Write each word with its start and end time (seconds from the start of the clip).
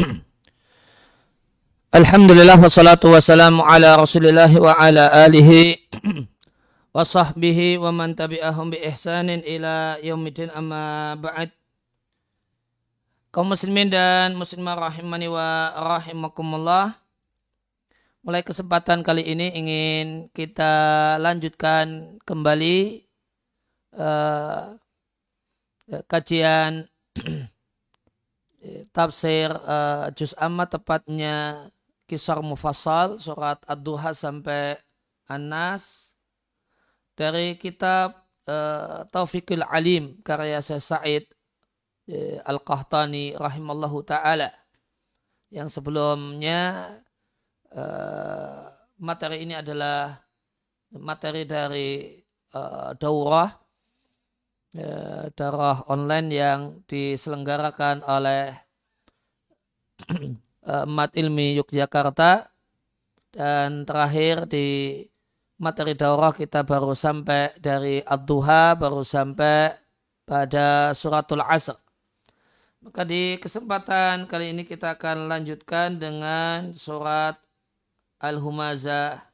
Alhamdulillah 1.98 2.56
wassalatu 2.56 3.12
wassalamu 3.12 3.64
ala 3.66 3.98
rasulillah 3.98 4.48
wa 4.56 4.72
ala 4.78 5.10
alihi 5.26 5.76
wa 6.94 7.04
sahbihi 7.04 7.76
wa 7.76 7.92
man 7.92 8.16
tabi'ahum 8.16 8.72
bi 8.72 8.80
ihsanin 8.80 9.44
ila 9.44 9.98
yaumidin 10.00 10.50
amma 10.54 11.14
ba'd. 11.18 11.50
Kaum 13.30 13.54
muslimin 13.54 13.92
dan 13.92 14.34
muslimah 14.34 14.90
rahimani 14.90 15.30
wa 15.30 15.70
rahimakumullah. 15.76 16.98
Mulai 18.20 18.42
kesempatan 18.44 19.00
kali 19.00 19.22
ini 19.24 19.54
ingin 19.54 20.06
kita 20.34 21.16
lanjutkan 21.22 22.18
kembali 22.26 23.06
uh, 23.96 24.76
kajian 26.04 26.90
tafsir 28.94 29.50
uh, 29.52 30.10
juz 30.14 30.34
amma 30.38 30.66
tepatnya 30.66 31.68
kisar 32.10 32.42
mufassal 32.42 33.22
surat 33.22 33.62
ad-duha 33.70 34.10
sampai 34.10 34.74
Anas 35.30 36.10
dari 37.14 37.54
kitab 37.54 38.26
uh, 38.50 39.06
Taufikul 39.14 39.62
Alim 39.62 40.18
karya 40.26 40.58
Syekh 40.58 40.82
Said 40.82 41.24
uh, 42.10 42.38
Al-Qahtani 42.50 43.38
rahimallahu 43.38 44.02
taala. 44.02 44.50
Yang 45.50 45.78
sebelumnya 45.78 46.90
uh, 47.74 48.66
materi 48.98 49.46
ini 49.46 49.54
adalah 49.54 50.18
materi 50.94 51.46
dari 51.46 52.18
uh, 52.54 52.90
daurah 52.98 53.50
uh, 54.78 55.24
darah 55.34 55.78
online 55.90 56.28
yang 56.30 56.60
diselenggarakan 56.86 58.02
oleh 58.06 58.69
Mat 60.96 61.12
Ilmi 61.16 61.56
Yogyakarta 61.58 62.50
dan 63.30 63.86
terakhir 63.86 64.44
di 64.50 65.00
materi 65.60 65.94
daurah 65.94 66.32
kita 66.34 66.64
baru 66.66 66.96
sampai 66.96 67.54
dari 67.60 68.00
Ad-Duha 68.02 68.74
baru 68.74 69.04
sampai 69.04 69.76
pada 70.26 70.96
suratul 70.96 71.44
Asr. 71.44 71.76
Maka 72.80 73.04
di 73.04 73.36
kesempatan 73.36 74.24
kali 74.24 74.56
ini 74.56 74.64
kita 74.64 74.96
akan 74.96 75.28
lanjutkan 75.28 76.00
dengan 76.00 76.72
surat 76.72 77.36
Al-Humazah 78.24 79.29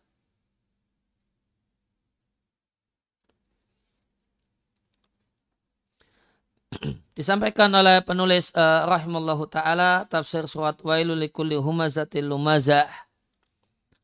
disampaikan 7.17 7.73
oleh 7.73 8.05
penulis 8.05 8.53
uh, 8.53 8.85
rahimallahu 8.89 9.49
taala 9.49 10.05
tafsir 10.07 10.45
surat 10.45 10.77
wailul 10.85 11.17
likulli 11.17 11.57
humazatil 11.57 12.29
lumazah. 12.29 12.89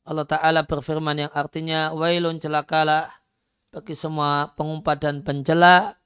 Allah 0.02 0.26
taala 0.26 0.66
berfirman 0.66 1.28
yang 1.28 1.32
artinya 1.32 1.94
wailun 1.94 2.42
celakalah 2.42 3.08
bagi 3.72 3.94
semua 3.94 4.52
pengumpat 4.58 5.00
dan 5.00 5.24
pencela 5.24 5.96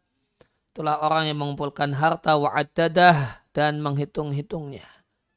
itulah 0.76 1.00
orang 1.00 1.32
yang 1.32 1.40
mengumpulkan 1.40 1.96
harta 1.96 2.36
wa 2.36 2.52
dan 3.56 3.80
menghitung-hitungnya. 3.80 4.84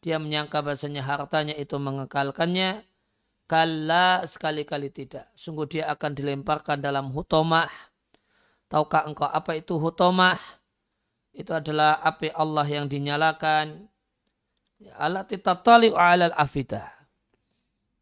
Dia 0.03 0.19
menyangka 0.19 0.59
bahasanya 0.59 1.07
hartanya 1.07 1.55
itu 1.55 1.79
mengekalkannya. 1.79 2.83
Kala 3.47 4.27
sekali-kali 4.27 4.91
tidak. 4.91 5.31
Sungguh 5.33 5.65
dia 5.65 5.87
akan 5.89 6.11
dilemparkan 6.11 6.83
dalam 6.83 7.09
hutomah. 7.15 7.71
Tahukah 8.67 9.07
engkau 9.07 9.31
apa 9.31 9.55
itu 9.55 9.79
hutomah? 9.79 10.58
Itu 11.33 11.51
adalah 11.53 12.01
api 12.01 12.33
Allah 12.33 12.65
yang 12.65 12.85
dinyalakan. 12.89 13.87
Alat 14.95 15.35
titatali 15.35 15.91
alal 15.91 16.31
afidah 16.33 16.87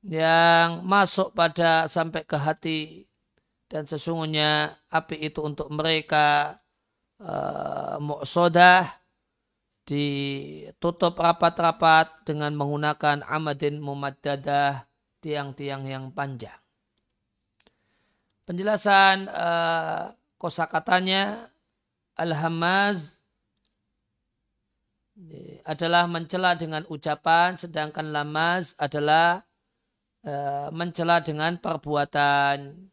yang 0.05 0.85
masuk 0.85 1.33
pada 1.33 1.89
sampai 1.89 2.23
ke 2.23 2.37
hati. 2.37 2.81
Dan 3.67 3.83
sesungguhnya 3.83 4.79
api 4.87 5.27
itu 5.27 5.43
untuk 5.43 5.67
mereka 5.67 6.55
uh, 7.19 7.99
muqsodah 7.99 8.87
ditutup 9.83 11.19
rapat-rapat 11.19 12.23
dengan 12.23 12.55
menggunakan 12.55 13.27
amadin 13.27 13.79
mumaddadah 13.83 14.87
tiang-tiang 15.19 15.83
yang 15.83 16.11
panjang. 16.15 16.55
Penjelasan 18.47 19.27
uh, 19.27 20.15
kosakatanya 20.39 21.51
al-hamaz 22.15 23.16
adalah 25.65 26.05
mencela 26.05 26.53
dengan 26.53 26.85
ucapan, 26.87 27.57
sedangkan 27.57 28.13
lamaz 28.13 28.77
adalah 28.77 29.41
uh, 30.23 30.69
mencela 30.69 31.19
dengan 31.19 31.57
perbuatan. 31.57 32.87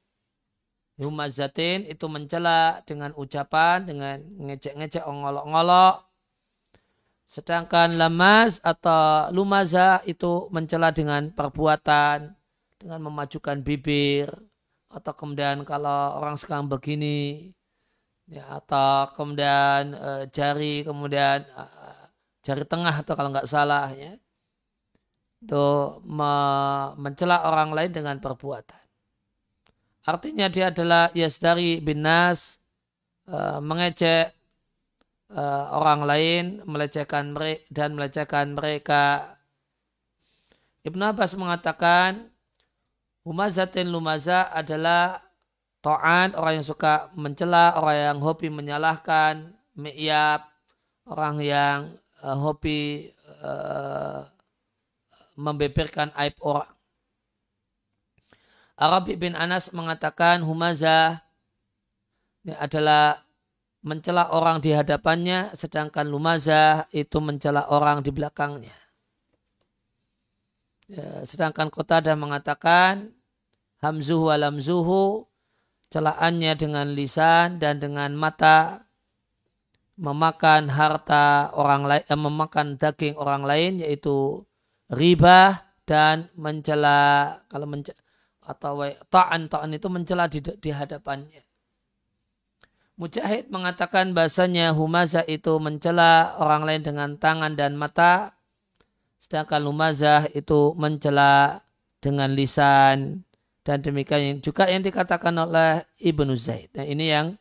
Humazatin 0.94 1.90
itu 1.90 2.06
mencela 2.06 2.78
dengan 2.86 3.10
ucapan, 3.18 3.82
dengan 3.82 4.22
ngecek-ngecek, 4.22 5.02
ngolok-ngolok. 5.02 6.06
Sedangkan 7.26 7.98
lamaz 7.98 8.62
atau 8.62 9.26
lumaza 9.34 9.98
itu 10.06 10.46
mencela 10.54 10.94
dengan 10.94 11.34
perbuatan, 11.34 12.30
dengan 12.78 13.00
memajukan 13.10 13.58
bibir, 13.64 14.30
atau 14.86 15.12
kemudian 15.18 15.66
kalau 15.66 16.20
orang 16.20 16.38
sekarang 16.38 16.70
begini, 16.70 17.50
ya, 18.30 18.62
atau 18.62 19.10
kemudian 19.18 19.98
e, 19.98 20.10
jari, 20.30 20.86
kemudian 20.86 21.42
jari 22.44 22.64
tengah 22.68 22.92
atau 22.92 23.14
kalau 23.16 23.32
nggak 23.32 23.48
salah 23.48 23.88
ya 23.96 24.20
itu 25.44 25.66
me 26.08 26.32
mencela 26.96 27.44
orang 27.44 27.76
lain 27.76 27.92
dengan 27.92 28.16
perbuatan. 28.16 28.80
Artinya 30.04 30.48
dia 30.48 30.72
adalah 30.72 31.12
yasdari 31.12 31.84
bin 31.84 32.00
nas 32.00 32.60
uh, 33.28 33.60
mengecek 33.60 34.32
uh, 35.32 35.64
orang 35.76 36.00
lain, 36.08 36.44
melecehkan 36.64 37.36
mereka 37.36 37.64
dan 37.68 37.92
melecehkan 37.92 38.56
mereka. 38.56 39.36
Ibnu 40.84 41.12
Abbas 41.12 41.36
mengatakan 41.36 42.32
Humazatin 43.24 43.88
lumaza 43.88 44.52
adalah 44.52 45.16
to'an, 45.80 46.36
orang 46.36 46.60
yang 46.60 46.68
suka 46.68 47.08
mencela, 47.16 47.72
orang 47.80 47.96
yang 48.12 48.18
hobi 48.20 48.52
menyalahkan, 48.52 49.48
mi'yab, 49.80 50.44
orang 51.08 51.40
yang 51.40 51.78
uh, 52.24 52.36
hobi 52.40 53.12
uh, 53.44 54.24
membeberkan 55.36 56.08
aib 56.16 56.40
orang. 56.40 56.72
Arabi 58.74 59.14
bin 59.14 59.38
Anas 59.38 59.70
mengatakan 59.70 60.42
Humaza 60.42 61.22
ini 62.42 62.56
adalah 62.58 63.22
mencela 63.84 64.32
orang 64.32 64.58
di 64.64 64.72
hadapannya, 64.72 65.54
sedangkan 65.54 66.08
Lumaza 66.08 66.88
itu 66.90 67.20
mencela 67.20 67.68
orang 67.70 68.00
di 68.00 68.10
belakangnya. 68.10 68.74
Ya, 70.84 71.24
sedangkan 71.24 71.72
Qatada 71.72 72.12
mengatakan 72.12 73.16
Hamzuhu 73.80 74.28
alamzuhu 74.32 75.28
celaannya 75.88 76.52
dengan 76.56 76.92
lisan 76.92 77.56
dan 77.56 77.80
dengan 77.80 78.12
mata 78.16 78.83
memakan 79.94 80.70
harta 80.70 81.54
orang 81.54 81.86
lain, 81.86 82.04
eh, 82.06 82.18
memakan 82.18 82.66
daging 82.74 83.14
orang 83.14 83.46
lain 83.46 83.72
yaitu 83.78 84.42
riba 84.90 85.62
dan 85.86 86.28
mencela 86.34 87.38
kalau 87.46 87.66
mencela, 87.68 87.98
atau 88.44 88.84
ta'an 89.08 89.48
ta'an 89.48 89.70
itu 89.72 89.88
mencela 89.88 90.28
di, 90.28 90.42
di 90.42 90.70
hadapannya. 90.74 91.42
Mujahid 92.94 93.50
mengatakan 93.50 94.14
bahasanya 94.14 94.70
humazah 94.70 95.26
itu 95.26 95.58
mencela 95.58 96.38
orang 96.38 96.62
lain 96.62 96.82
dengan 96.86 97.10
tangan 97.18 97.58
dan 97.58 97.74
mata, 97.74 98.38
sedangkan 99.18 99.66
lumazah 99.66 100.30
itu 100.30 100.78
mencela 100.78 101.64
dengan 101.98 102.30
lisan 102.36 103.26
dan 103.64 103.80
demikian 103.80 104.44
juga 104.44 104.68
yang 104.68 104.84
dikatakan 104.84 105.34
oleh 105.40 105.82
Ibnu 105.98 106.36
Zaid. 106.36 106.70
Nah 106.76 106.86
ini 106.86 107.10
yang 107.10 107.34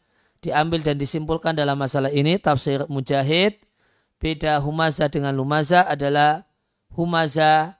diambil 0.43 0.83
dan 0.83 0.99
disimpulkan 0.99 1.55
dalam 1.55 1.79
masalah 1.79 2.11
ini 2.11 2.35
tafsir 2.35 2.83
mujahid 2.91 3.63
beda 4.19 4.59
humaza 4.59 5.07
dengan 5.07 5.31
lumaza 5.31 5.87
adalah 5.87 6.43
humaza 6.91 7.79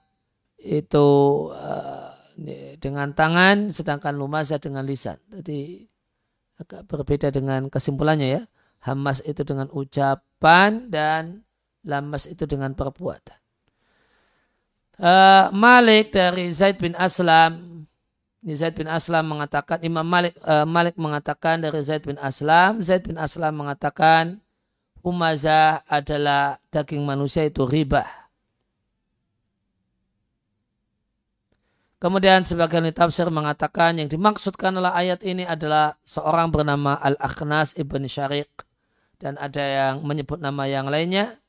itu 0.56 1.06
uh, 1.52 2.10
dengan 2.80 3.12
tangan 3.12 3.70
sedangkan 3.70 4.16
lumaza 4.16 4.56
dengan 4.58 4.82
lisan. 4.82 5.20
Jadi 5.30 5.84
agak 6.58 6.88
berbeda 6.88 7.30
dengan 7.30 7.68
kesimpulannya 7.68 8.28
ya. 8.40 8.42
Hamas 8.84 9.24
itu 9.24 9.48
dengan 9.48 9.72
ucapan 9.72 10.92
dan 10.92 11.40
lamas 11.88 12.28
itu 12.28 12.44
dengan 12.44 12.76
perbuatan. 12.76 13.38
Uh, 14.94 15.48
Malik 15.56 16.12
dari 16.12 16.52
Zaid 16.52 16.78
bin 16.78 16.92
Aslam 16.94 17.73
ini 18.44 18.60
Zaid 18.60 18.76
bin 18.76 18.92
Aslam 18.92 19.24
mengatakan, 19.24 19.80
Imam 19.80 20.04
Malik, 20.04 20.36
uh, 20.44 20.68
Malik 20.68 21.00
mengatakan 21.00 21.64
dari 21.64 21.80
Zaid 21.80 22.04
bin 22.04 22.20
Aslam, 22.20 22.84
Zaid 22.84 23.08
bin 23.08 23.16
Aslam 23.16 23.56
mengatakan, 23.56 24.44
Umazah 25.00 25.80
adalah 25.88 26.60
daging 26.68 27.00
manusia 27.08 27.48
itu 27.48 27.64
riba. 27.64 28.04
Kemudian 32.04 32.44
sebagian 32.44 32.84
tafsir 32.92 33.24
mengatakan 33.32 33.96
yang 33.96 34.12
dimaksudkan 34.12 34.76
oleh 34.76 34.92
ayat 34.92 35.24
ini 35.24 35.48
adalah 35.48 35.96
seorang 36.04 36.52
bernama 36.52 37.00
Al-Aknas 37.00 37.72
Ibn 37.80 38.04
Syariq. 38.04 38.52
Dan 39.16 39.40
ada 39.40 39.64
yang 39.64 40.04
menyebut 40.04 40.36
nama 40.36 40.68
yang 40.68 40.92
lainnya. 40.92 41.40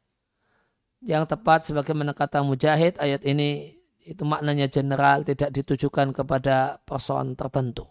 Yang 1.03 1.35
tepat 1.35 1.67
sebagai 1.67 1.91
menekata 1.91 2.39
Mujahid 2.39 2.95
ayat 3.03 3.27
ini 3.27 3.75
itu 4.05 4.21
maknanya 4.21 4.69
general 4.69 5.25
tidak 5.25 5.49
ditujukan 5.49 6.13
kepada 6.13 6.77
person 6.85 7.33
tertentu. 7.33 7.89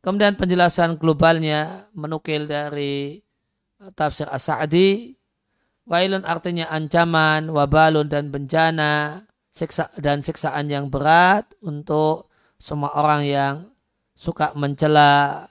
Kemudian 0.00 0.38
penjelasan 0.38 0.96
globalnya 0.96 1.90
menukil 1.92 2.48
dari 2.48 3.20
tafsir 3.92 4.30
As-Sa'di. 4.30 5.12
Wailun 5.90 6.22
artinya 6.22 6.70
ancaman, 6.70 7.50
wabalun 7.50 8.06
dan 8.06 8.30
bencana 8.30 9.26
siksa 9.50 9.90
dan 9.98 10.22
siksaan 10.22 10.70
yang 10.70 10.86
berat 10.88 11.50
untuk 11.60 12.30
semua 12.56 12.94
orang 12.94 13.26
yang 13.26 13.54
suka 14.14 14.54
mencela 14.54 15.50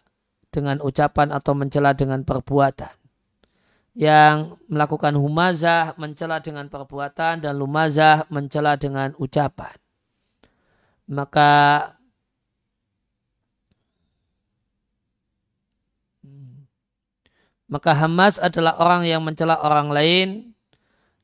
dengan 0.49 0.79
ucapan 0.79 1.35
atau 1.35 1.53
mencela 1.53 1.91
dengan 1.93 2.23
perbuatan. 2.23 2.98
Yang 3.99 4.55
melakukan 4.71 5.11
humazah 5.19 5.91
mencela 5.99 6.39
dengan 6.39 6.71
perbuatan 6.71 7.43
dan 7.43 7.53
lumazah 7.59 8.23
mencela 8.31 8.79
dengan 8.79 9.11
ucapan. 9.19 9.75
Maka 11.11 11.51
maka 17.67 17.91
Hamas 17.91 18.39
adalah 18.39 18.79
orang 18.79 19.03
yang 19.03 19.19
mencela 19.19 19.59
orang 19.59 19.91
lain 19.91 20.27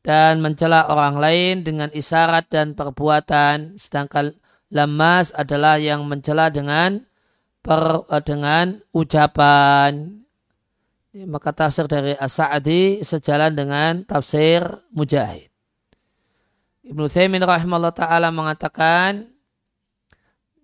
dan 0.05 0.43
mencela 0.43 0.85
orang 0.91 1.17
lain 1.17 1.65
dengan 1.65 1.89
isyarat 1.89 2.51
dan 2.51 2.77
perbuatan 2.77 3.79
sedangkan 3.79 4.37
lemas 4.69 5.33
adalah 5.33 5.81
yang 5.81 6.05
mencela 6.05 6.53
dengan 6.53 7.01
per, 7.65 8.05
eh, 8.13 8.21
dengan 8.21 8.77
ucapan 8.93 10.24
maka 11.23 11.55
tafsir 11.55 11.87
dari 11.87 12.11
As-Sa'di 12.19 12.99
sejalan 12.99 13.55
dengan 13.55 14.03
tafsir 14.03 14.67
Mujahid. 14.91 15.47
Ibnu 16.83 17.07
Thaymin 17.07 17.39
rahimahullah 17.39 17.95
ta'ala 17.95 18.35
mengatakan 18.35 19.31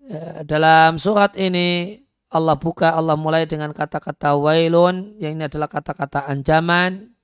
ya, 0.03 0.43
dalam 0.43 0.99
surat 0.99 1.39
ini 1.39 2.03
Allah 2.27 2.59
buka, 2.59 2.91
Allah 2.91 3.15
mulai 3.15 3.47
dengan 3.47 3.71
kata-kata 3.71 4.35
wailun, 4.35 5.15
yang 5.23 5.39
ini 5.39 5.47
adalah 5.47 5.71
kata-kata 5.71 6.27
ancaman, 6.27 7.15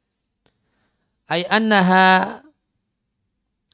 ay 1.28 1.44
annaha 1.52 2.40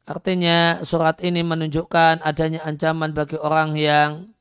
artinya 0.10 0.82
surat 0.82 1.22
ini 1.22 1.46
menunjukkan 1.46 2.26
adanya 2.26 2.66
ancaman 2.66 3.14
bagi 3.14 3.38
orang 3.38 3.78
yang 3.78 4.33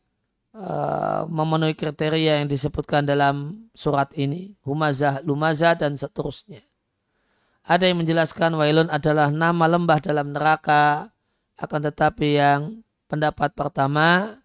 uh, 0.56 1.28
memenuhi 1.28 1.76
kriteria 1.76 2.42
yang 2.42 2.48
disebutkan 2.48 3.04
dalam 3.04 3.68
surat 3.76 4.12
ini 4.16 4.56
humazah 4.64 5.20
lumazah 5.24 5.76
dan 5.76 5.96
seterusnya 5.96 6.64
ada 7.62 7.86
yang 7.86 8.02
menjelaskan 8.02 8.56
wailun 8.58 8.90
adalah 8.90 9.30
nama 9.30 9.64
lembah 9.70 9.98
dalam 10.02 10.34
neraka 10.34 11.12
akan 11.60 11.80
tetapi 11.92 12.28
yang 12.36 12.82
pendapat 13.06 13.54
pertama 13.54 14.40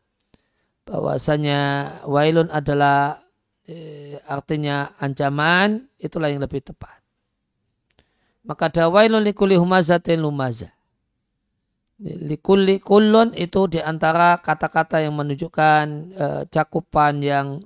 bahwasanya 0.88 1.60
wailun 2.06 2.48
adalah 2.54 3.20
eh, 3.66 4.22
artinya 4.28 4.96
ancaman 5.02 5.88
itulah 5.98 6.30
yang 6.30 6.44
lebih 6.44 6.62
tepat 6.62 6.98
maka 8.48 8.72
dawailun 8.72 9.20
likuli 9.20 9.60
humazatin 9.60 10.24
lumaza. 10.24 10.72
Likuli 11.98 12.78
kulun 12.78 13.34
itu 13.34 13.66
di 13.66 13.82
antara 13.82 14.38
kata-kata 14.38 15.02
yang 15.02 15.18
menunjukkan 15.18 15.86
uh, 16.14 16.42
cakupan 16.46 17.26
yang 17.26 17.58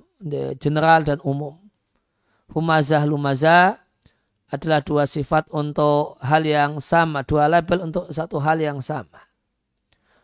general 0.56 1.04
dan 1.04 1.20
umum. 1.20 1.60
Humazah 2.48 3.04
lumaza 3.04 3.76
adalah 4.48 4.80
dua 4.80 5.04
sifat 5.04 5.52
untuk 5.52 6.16
hal 6.24 6.48
yang 6.48 6.80
sama, 6.80 7.24
dua 7.24 7.44
label 7.48 7.92
untuk 7.92 8.08
satu 8.08 8.40
hal 8.40 8.60
yang 8.60 8.80
sama. 8.80 9.20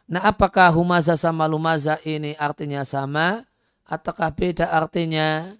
Nah 0.08 0.24
apakah 0.24 0.72
humazah 0.72 1.20
sama 1.20 1.44
lumaza 1.44 2.00
ini 2.00 2.32
artinya 2.40 2.80
sama 2.88 3.44
ataukah 3.84 4.32
beda 4.32 4.72
artinya? 4.72 5.52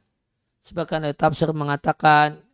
Sebagian 0.64 1.04
tafsir 1.16 1.52
mengatakan 1.52 2.47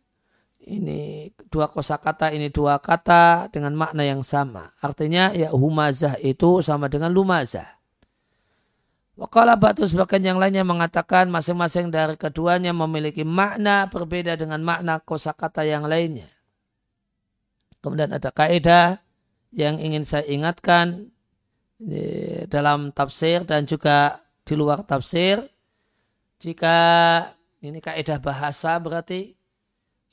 ini 0.65 1.29
dua 1.53 1.69
kosakata 1.69 2.33
ini 2.33 2.49
dua 2.49 2.81
kata 2.81 3.53
dengan 3.53 3.77
makna 3.77 4.01
yang 4.01 4.25
sama. 4.25 4.73
Artinya 4.81 5.29
ya 5.31 5.53
humazah 5.53 6.17
itu 6.19 6.65
sama 6.65 6.89
dengan 6.89 7.13
lumazah. 7.13 7.69
Wakala 9.15 9.55
batu 9.55 9.87
sebagian 9.87 10.35
yang 10.35 10.39
lainnya 10.41 10.67
mengatakan 10.67 11.31
masing-masing 11.31 11.87
dari 11.87 12.19
keduanya 12.19 12.75
memiliki 12.75 13.23
makna 13.23 13.87
berbeda 13.87 14.35
dengan 14.35 14.59
makna 14.59 14.99
kosakata 14.99 15.63
yang 15.63 15.87
lainnya. 15.87 16.27
Kemudian 17.79 18.11
ada 18.11 18.33
kaidah 18.33 18.99
yang 19.55 19.79
ingin 19.79 20.03
saya 20.03 20.27
ingatkan 20.27 21.13
dalam 22.49 22.91
tafsir 22.91 23.45
dan 23.47 23.63
juga 23.63 24.19
di 24.43 24.57
luar 24.57 24.83
tafsir. 24.83 25.39
Jika 26.41 26.75
ini 27.63 27.79
kaidah 27.79 28.19
bahasa 28.19 28.75
berarti 28.83 29.34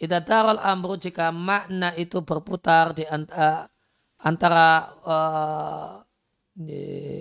Ida 0.03 0.19
daral 0.19 0.59
amru 0.59 0.99
jika 0.99 1.31
makna 1.31 1.95
itu 1.95 2.19
berputar 2.27 2.91
di 2.91 3.07
antara, 3.07 4.91
uh, 5.07 6.03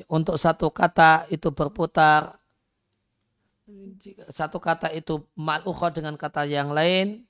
untuk 0.10 0.36
satu 0.42 0.74
kata 0.74 1.30
itu 1.30 1.54
berputar 1.54 2.42
satu 4.28 4.60
kata 4.60 4.92
itu 4.92 5.24
malukho 5.38 5.88
dengan 5.94 6.20
kata 6.20 6.44
yang 6.44 6.76
lain 6.76 7.24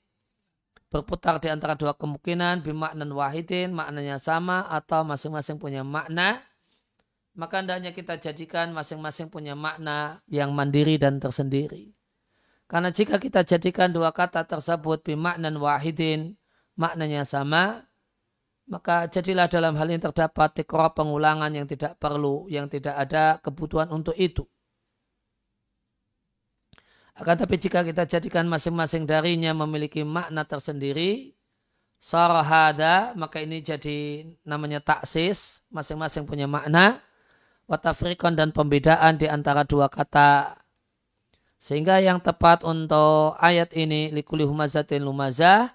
berputar 0.90 1.38
di 1.38 1.46
antara 1.46 1.78
dua 1.78 1.94
kemungkinan 1.94 2.66
bimaknan 2.66 3.06
wahidin 3.14 3.70
maknanya 3.70 4.18
sama 4.18 4.66
atau 4.66 5.06
masing-masing 5.06 5.62
punya 5.62 5.86
makna 5.86 6.42
maka 7.32 7.64
hendaknya 7.64 7.96
kita 7.96 8.20
jadikan 8.20 8.76
masing-masing 8.76 9.32
punya 9.32 9.56
makna 9.56 10.20
yang 10.28 10.52
mandiri 10.52 11.00
dan 11.00 11.16
tersendiri. 11.16 11.96
Karena 12.72 12.88
jika 12.88 13.20
kita 13.20 13.44
jadikan 13.44 13.92
dua 13.92 14.16
kata 14.16 14.48
tersebut 14.48 15.04
bimaknan 15.04 15.60
wahidin, 15.60 16.40
maknanya 16.72 17.20
sama, 17.28 17.84
maka 18.64 19.12
jadilah 19.12 19.44
dalam 19.44 19.76
hal 19.76 19.92
ini 19.92 20.00
terdapat 20.00 20.56
tikra 20.56 20.88
pengulangan 20.96 21.52
yang 21.52 21.68
tidak 21.68 22.00
perlu, 22.00 22.48
yang 22.48 22.72
tidak 22.72 22.96
ada 22.96 23.36
kebutuhan 23.44 23.92
untuk 23.92 24.16
itu. 24.16 24.48
Akan 27.12 27.36
tapi 27.36 27.60
jika 27.60 27.84
kita 27.84 28.08
jadikan 28.08 28.48
masing-masing 28.48 29.04
darinya 29.04 29.52
memiliki 29.52 30.00
makna 30.00 30.48
tersendiri, 30.48 31.36
sarahada, 32.00 33.12
maka 33.20 33.44
ini 33.44 33.60
jadi 33.60 34.24
namanya 34.48 34.80
taksis, 34.80 35.60
masing-masing 35.68 36.24
punya 36.24 36.48
makna, 36.48 37.04
watafrikon 37.68 38.32
dan 38.32 38.48
pembedaan 38.48 39.20
di 39.20 39.28
antara 39.28 39.68
dua 39.68 39.92
kata 39.92 40.61
sehingga 41.62 42.02
yang 42.02 42.18
tepat 42.18 42.66
untuk 42.66 43.38
ayat 43.38 43.70
ini 43.78 44.10
likuli 44.10 44.42
humazatin 44.42 44.98
lumazah. 45.06 45.70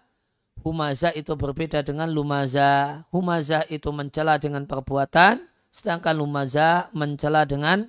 Humazah 0.59 1.15
itu 1.15 1.31
berbeda 1.39 1.79
dengan 1.79 2.11
lumazah. 2.11 3.07
Humazah 3.07 3.63
itu 3.71 3.87
mencela 3.95 4.35
dengan 4.35 4.67
perbuatan. 4.67 5.47
Sedangkan 5.71 6.11
lumazah 6.19 6.91
mencela 6.91 7.47
dengan 7.47 7.87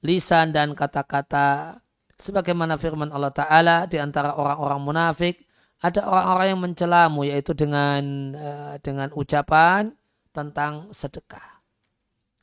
lisan 0.00 0.56
dan 0.56 0.72
kata-kata. 0.72 1.84
Sebagaimana 2.16 2.80
firman 2.80 3.12
Allah 3.12 3.36
Ta'ala 3.36 3.84
di 3.92 4.00
antara 4.00 4.32
orang-orang 4.40 4.80
munafik. 4.80 5.44
Ada 5.84 6.00
orang-orang 6.00 6.46
yang 6.48 6.60
mencelamu 6.64 7.28
yaitu 7.28 7.52
dengan 7.52 8.32
uh, 8.32 8.74
dengan 8.80 9.12
ucapan 9.12 9.92
tentang 10.32 10.88
sedekah. 10.96 11.60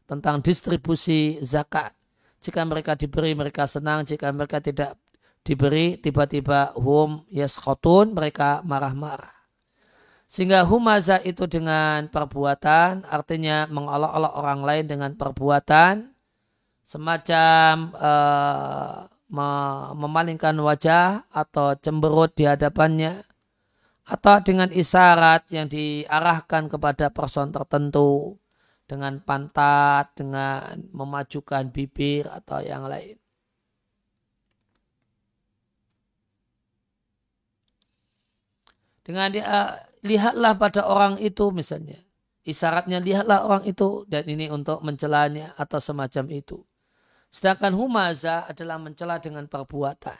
Tentang 0.06 0.46
distribusi 0.46 1.42
zakat 1.42 1.98
jika 2.42 2.66
mereka 2.66 2.98
diberi 2.98 3.38
mereka 3.38 3.70
senang, 3.70 4.02
jika 4.02 4.34
mereka 4.34 4.58
tidak 4.58 4.98
diberi 5.46 5.98
tiba-tiba 6.02 6.74
hum 6.78 7.26
yaskotun 7.30 8.18
mereka 8.18 8.66
marah-marah. 8.66 9.34
Sehingga 10.26 10.64
humaza 10.64 11.20
itu 11.22 11.46
dengan 11.46 12.08
perbuatan 12.08 13.04
artinya 13.06 13.68
mengolok-olok 13.68 14.34
orang 14.34 14.62
lain 14.64 14.86
dengan 14.88 15.12
perbuatan 15.14 16.08
semacam 16.88 17.92
uh, 17.94 19.12
memalingkan 19.96 20.56
wajah 20.60 21.28
atau 21.32 21.76
cemberut 21.80 22.36
di 22.36 22.48
hadapannya 22.48 23.24
atau 24.04 24.44
dengan 24.44 24.68
isyarat 24.68 25.48
yang 25.54 25.72
diarahkan 25.72 26.68
kepada 26.68 27.08
person 27.14 27.54
tertentu 27.56 28.41
dengan 28.92 29.24
pantat, 29.24 30.12
dengan 30.20 30.84
memajukan 30.92 31.72
bibir 31.72 32.28
atau 32.28 32.60
yang 32.60 32.92
lain. 32.92 33.16
Dengan 39.08 39.32
dia, 39.32 39.80
lihatlah 40.04 40.60
pada 40.60 40.84
orang 40.84 41.16
itu 41.24 41.56
misalnya. 41.56 42.04
isyaratnya 42.42 42.98
lihatlah 42.98 43.46
orang 43.46 43.64
itu 43.70 44.02
dan 44.10 44.26
ini 44.26 44.50
untuk 44.50 44.82
mencelanya 44.82 45.54
atau 45.62 45.78
semacam 45.78 46.26
itu. 46.34 46.58
Sedangkan 47.30 47.78
humaza 47.78 48.50
adalah 48.50 48.82
mencela 48.82 49.22
dengan 49.22 49.46
perbuatan. 49.46 50.20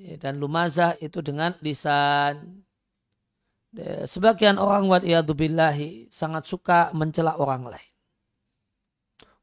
Ya, 0.00 0.16
dan 0.16 0.40
lumaza 0.40 0.96
itu 1.02 1.18
dengan 1.20 1.52
lisan. 1.60 2.64
Sebagian 4.06 4.58
orang 4.58 4.90
billahi 5.22 6.10
sangat 6.10 6.42
suka 6.46 6.90
mencela 6.90 7.38
orang 7.38 7.70
lain. 7.70 7.90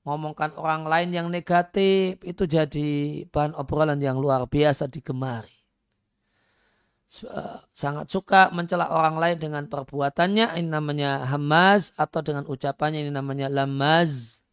Ngomongkan 0.04 0.56
orang 0.56 0.88
lain 0.88 1.10
yang 1.12 1.28
negatif 1.28 2.20
itu 2.24 2.44
jadi 2.48 3.24
bahan 3.28 3.56
obrolan 3.56 4.00
yang 4.00 4.20
luar 4.20 4.48
biasa 4.48 4.88
digemari. 4.88 5.58
Eh, 7.08 7.60
sangat 7.72 8.12
suka 8.12 8.52
mencela 8.52 8.92
orang 8.92 9.16
lain 9.16 9.40
dengan 9.40 9.64
perbuatannya 9.72 10.60
ini 10.60 10.68
namanya 10.68 11.24
hamaz 11.24 11.96
atau 11.96 12.20
dengan 12.20 12.44
ucapannya 12.44 13.08
ini 13.08 13.16
namanya 13.16 13.48
lamaz 13.48 14.44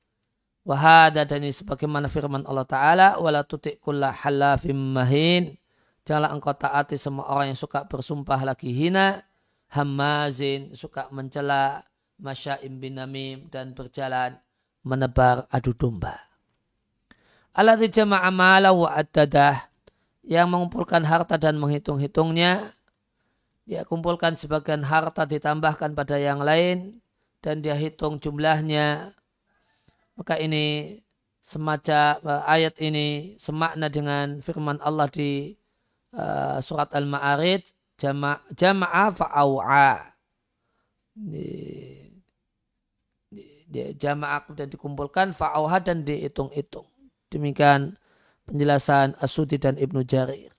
wahada 0.62 1.26
dan 1.26 1.42
ini 1.42 1.50
sebagaimana 1.50 2.06
firman 2.06 2.46
Allah 2.46 2.62
Ta'ala 2.62 3.08
wala 3.18 3.42
tutik 3.42 3.82
kulla 3.82 4.14
halafim 4.14 4.78
mahin 4.78 5.58
janganlah 6.06 6.30
engkau 6.30 6.54
taati 6.54 6.94
semua 6.94 7.26
orang 7.26 7.50
yang 7.50 7.58
suka 7.58 7.90
bersumpah 7.90 8.38
lagi 8.46 8.70
hina 8.70 9.26
hamazin 9.74 10.70
suka 10.78 11.10
mencela 11.10 11.82
masyaim 12.22 12.78
bin 12.78 12.96
namim 12.96 13.50
dan 13.50 13.74
berjalan 13.74 14.38
menebar 14.86 15.50
adu 15.50 15.74
domba 15.74 16.22
Alladhi 17.54 17.86
jama'a 17.86 18.34
mala 18.34 18.74
wa 18.74 18.90
addadah 18.90 19.70
yang 20.26 20.50
mengumpulkan 20.50 21.06
harta 21.06 21.38
dan 21.38 21.54
menghitung-hitungnya, 21.54 22.74
dia 23.62 23.86
kumpulkan 23.86 24.34
sebagian 24.34 24.82
harta 24.82 25.22
ditambahkan 25.22 25.94
pada 25.94 26.18
yang 26.18 26.42
lain 26.42 26.98
dan 27.38 27.62
dia 27.62 27.78
hitung 27.78 28.18
jumlahnya. 28.18 29.14
Maka 30.18 30.34
ini 30.42 30.98
semacam 31.38 32.18
eh, 32.26 32.42
ayat 32.42 32.74
ini 32.82 33.38
semakna 33.38 33.86
dengan 33.86 34.42
firman 34.42 34.82
Allah 34.82 35.06
di 35.06 35.54
uh, 36.16 36.58
surat 36.58 36.88
Al-Ma'arij 36.90 37.68
jama'a 38.00 38.42
jama 38.54 38.86
fa'au'a. 39.10 40.14
Jama'a 43.74 44.38
dan 44.54 44.70
dikumpulkan 44.70 45.34
fa'auha 45.34 45.82
dan 45.82 46.06
dihitung-hitung. 46.06 46.86
Demikian 47.30 47.98
penjelasan 48.46 49.18
Asudi 49.18 49.58
dan 49.58 49.74
Ibnu 49.74 50.06
Jarir. 50.06 50.54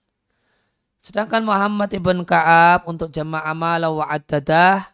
Sedangkan 1.05 1.45
Muhammad 1.45 1.93
ibn 1.93 2.25
Ka'ab 2.25 2.89
untuk 2.89 3.13
jamaah 3.13 3.53
amala 3.53 3.93
wa 3.93 4.09
addadah 4.09 4.89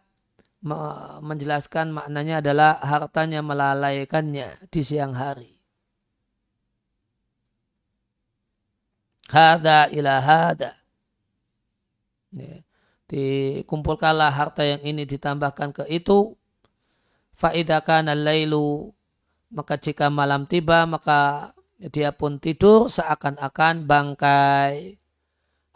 menjelaskan 1.23 1.89
maknanya 1.95 2.43
adalah 2.43 2.77
hartanya 2.83 3.39
melalaikannya 3.41 4.69
di 4.69 4.81
siang 4.83 5.15
hari. 5.15 5.55
Hada 9.31 9.87
ila 9.87 10.19
hada. 10.19 10.80
Ya. 12.31 12.63
Dikumpulkanlah 13.11 14.31
harta 14.31 14.63
yang 14.63 14.81
ini 14.83 15.03
ditambahkan 15.03 15.75
ke 15.75 15.83
itu. 15.91 16.35
Fa'idakan 17.35 18.11
al-lailu. 18.11 18.95
Maka 19.51 19.75
jika 19.75 20.07
malam 20.07 20.47
tiba 20.47 20.87
maka 20.87 21.51
dia 21.91 22.15
pun 22.15 22.39
tidur 22.39 22.87
seakan-akan 22.87 23.83
bangkai. 23.83 24.95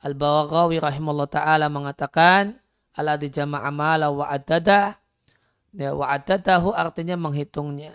Al-Baghawi 0.05 0.77
rahimahullah 0.77 1.27
ta'ala 1.27 1.65
mengatakan, 1.67 2.61
ala 2.93 3.17
di 3.17 3.27
jama'a 3.33 3.73
mala 3.73 4.13
wa 4.13 4.29
adadah. 4.29 4.95
Ya, 5.75 5.91
wa 5.91 6.07
adadahu 6.07 6.71
artinya 6.71 7.19
menghitungnya. 7.19 7.91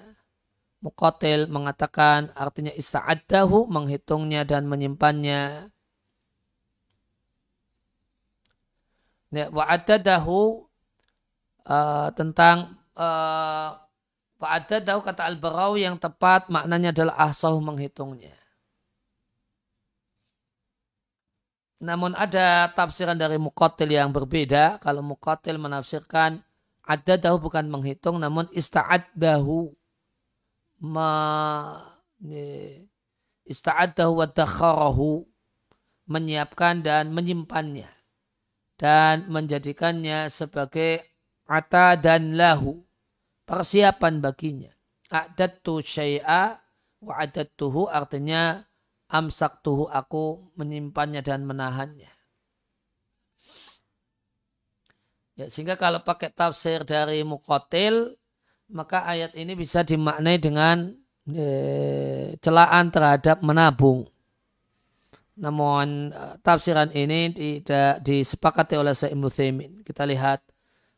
Muqatil 0.84 1.48
mengatakan 1.48 2.28
artinya 2.36 2.74
ista'addahu, 2.76 3.70
menghitungnya 3.72 4.44
dan 4.44 4.68
menyimpannya. 4.68 5.72
Ya, 9.30 9.46
wa 9.54 9.62
adadahu 9.66 10.66
uh, 11.66 12.08
tentang 12.18 12.74
uh, 12.98 13.78
Fa'adda 14.40 14.80
tahu 14.80 15.04
kata 15.04 15.28
Al-Barawi 15.28 15.84
yang 15.84 16.00
tepat 16.00 16.48
maknanya 16.48 16.96
adalah 16.96 17.28
ahsahu 17.28 17.60
menghitungnya. 17.60 18.32
Namun 21.84 22.16
ada 22.16 22.72
tafsiran 22.72 23.20
dari 23.20 23.36
Muqatil 23.36 23.92
yang 23.92 24.08
berbeda. 24.08 24.80
Kalau 24.80 25.04
Muqatil 25.04 25.60
menafsirkan 25.60 26.40
dahu 27.20 27.36
bukan 27.36 27.68
menghitung 27.68 28.16
namun 28.16 28.48
ista'addahu. 28.48 29.76
Ma, 30.88 31.12
ista'addahu 33.44 34.12
wa. 34.24 35.28
Menyiapkan 36.08 36.80
dan 36.80 37.12
menyimpannya. 37.12 37.99
Dan 38.80 39.28
menjadikannya 39.28 40.32
sebagai 40.32 41.04
ata 41.44 42.00
dan 42.00 42.32
lahu 42.32 42.80
persiapan 43.44 44.24
baginya. 44.24 44.72
A'dattu 45.12 45.84
syai'a 45.84 46.56
wa 47.04 47.14
adattuhu 47.20 47.92
artinya 47.92 48.64
amsak 49.10 49.60
tuhu 49.66 49.90
aku 49.90 50.54
menyimpannya 50.54 51.20
dan 51.20 51.42
menahannya. 51.44 52.08
Ya, 55.34 55.48
sehingga 55.48 55.74
kalau 55.80 56.04
pakai 56.04 56.30
tafsir 56.30 56.84
dari 56.84 57.24
mukotil, 57.24 58.12
maka 58.70 59.08
ayat 59.08 59.34
ini 59.34 59.56
bisa 59.56 59.82
dimaknai 59.82 60.36
dengan 60.38 60.94
eh, 61.32 62.36
celaan 62.38 62.92
terhadap 62.92 63.42
menabung. 63.42 64.06
Namun 65.40 66.12
eh, 66.12 66.34
tafsiran 66.44 66.92
ini 66.92 67.32
tidak 67.32 68.04
disepakati 68.04 68.76
oleh 68.76 68.92
Sa'im 68.92 69.24
Kita 69.82 70.04
lihat 70.04 70.44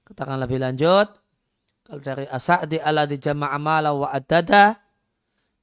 katakan 0.03 0.39
lebih 0.43 0.59
lanjut. 0.59 1.09
Kalau 1.83 1.99
dari 2.03 2.27
asa'di 2.31 2.79
ala 2.79 3.11
di 3.11 3.19
jama'amala 3.19 3.91
wa 3.91 4.11
adada, 4.15 4.79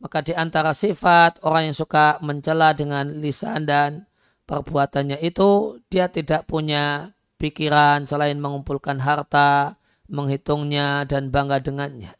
maka 0.03 0.19
di 0.19 0.35
antara 0.35 0.75
sifat 0.75 1.43
orang 1.47 1.71
yang 1.71 1.77
suka 1.77 2.19
mencela 2.19 2.75
dengan 2.75 3.19
lisan 3.23 3.63
dan 3.63 4.03
perbuatannya 4.43 5.19
itu, 5.23 5.79
dia 5.87 6.11
tidak 6.11 6.43
punya 6.47 7.15
pikiran 7.39 8.03
selain 8.03 8.35
mengumpulkan 8.35 8.99
harta, 8.99 9.79
menghitungnya 10.11 11.07
dan 11.07 11.31
bangga 11.31 11.63
dengannya. 11.63 12.11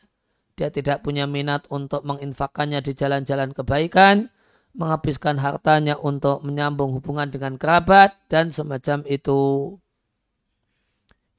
Dia 0.56 0.72
tidak 0.72 1.04
punya 1.04 1.28
minat 1.28 1.68
untuk 1.72 2.08
menginfakannya 2.08 2.80
di 2.80 2.96
jalan-jalan 2.96 3.52
kebaikan, 3.52 4.32
menghabiskan 4.80 5.36
hartanya 5.44 6.00
untuk 6.00 6.40
menyambung 6.48 6.96
hubungan 6.96 7.28
dengan 7.28 7.60
kerabat 7.60 8.16
dan 8.32 8.48
semacam 8.48 9.04
itu. 9.12 9.76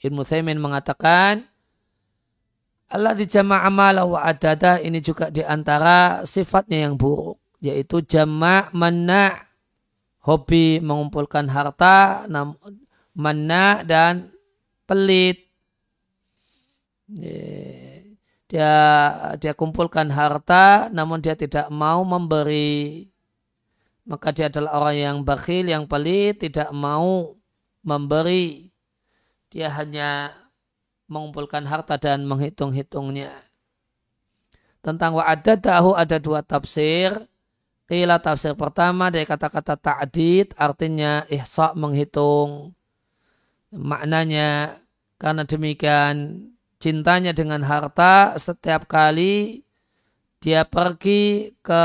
Ibnu 0.04 0.20
Thaymin 0.28 0.60
mengatakan, 0.60 1.48
Allah 2.92 3.16
di 3.16 3.24
jama' 3.24 3.64
amala 3.64 4.04
wa 4.04 4.20
adada 4.20 4.76
ini 4.76 5.00
juga 5.00 5.32
di 5.32 5.40
antara 5.40 6.28
sifatnya 6.28 6.84
yang 6.84 7.00
buruk. 7.00 7.40
Yaitu 7.60 8.04
jama' 8.04 8.72
mana 8.72 9.36
hobi 10.24 10.80
mengumpulkan 10.80 11.48
harta, 11.48 12.28
mana 13.16 13.84
dan 13.84 14.32
pelit. 14.88 15.48
Dia 18.50 18.74
dia 19.38 19.52
kumpulkan 19.54 20.10
harta 20.10 20.90
namun 20.90 21.20
dia 21.20 21.36
tidak 21.36 21.68
mau 21.70 22.02
memberi. 22.02 23.09
Maka 24.10 24.34
dia 24.34 24.50
adalah 24.50 24.82
orang 24.82 24.96
yang 24.98 25.16
bakhil, 25.22 25.70
yang 25.70 25.86
pelit, 25.86 26.42
tidak 26.42 26.74
mau 26.74 27.38
memberi. 27.86 28.74
Dia 29.54 29.70
hanya 29.70 30.34
mengumpulkan 31.06 31.62
harta 31.62 31.94
dan 31.94 32.26
menghitung-hitungnya. 32.26 33.30
Tentang 34.82 35.14
wa'adadahu 35.14 35.94
ada 35.94 36.18
dua 36.18 36.42
tafsir. 36.42 37.14
Ila 37.86 38.18
tafsir 38.18 38.58
pertama 38.58 39.14
dari 39.14 39.26
kata-kata 39.26 39.78
ta'did 39.78 40.58
artinya 40.58 41.22
ihsa 41.30 41.74
menghitung. 41.78 42.74
Maknanya 43.70 44.78
karena 45.22 45.42
demikian 45.46 46.46
cintanya 46.82 47.30
dengan 47.30 47.62
harta 47.62 48.34
setiap 48.38 48.90
kali 48.90 49.62
dia 50.40 50.64
pergi 50.64 51.52
ke 51.60 51.84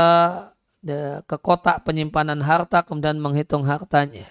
ke 1.26 1.36
kotak 1.42 1.82
penyimpanan 1.82 2.38
harta 2.40 2.86
kemudian 2.86 3.18
menghitung 3.18 3.66
hartanya. 3.66 4.30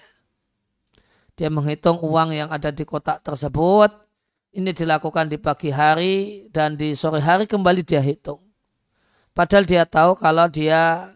Dia 1.36 1.52
menghitung 1.52 2.00
uang 2.00 2.32
yang 2.32 2.48
ada 2.48 2.72
di 2.72 2.88
kotak 2.88 3.20
tersebut 3.20 3.92
ini 4.56 4.72
dilakukan 4.72 5.28
di 5.28 5.36
pagi 5.36 5.68
hari 5.68 6.48
dan 6.48 6.80
di 6.80 6.96
sore 6.96 7.20
hari 7.20 7.44
kembali 7.44 7.84
dia 7.84 8.00
hitung. 8.00 8.40
Padahal 9.36 9.68
dia 9.68 9.84
tahu 9.84 10.16
kalau 10.16 10.48
dia 10.48 11.12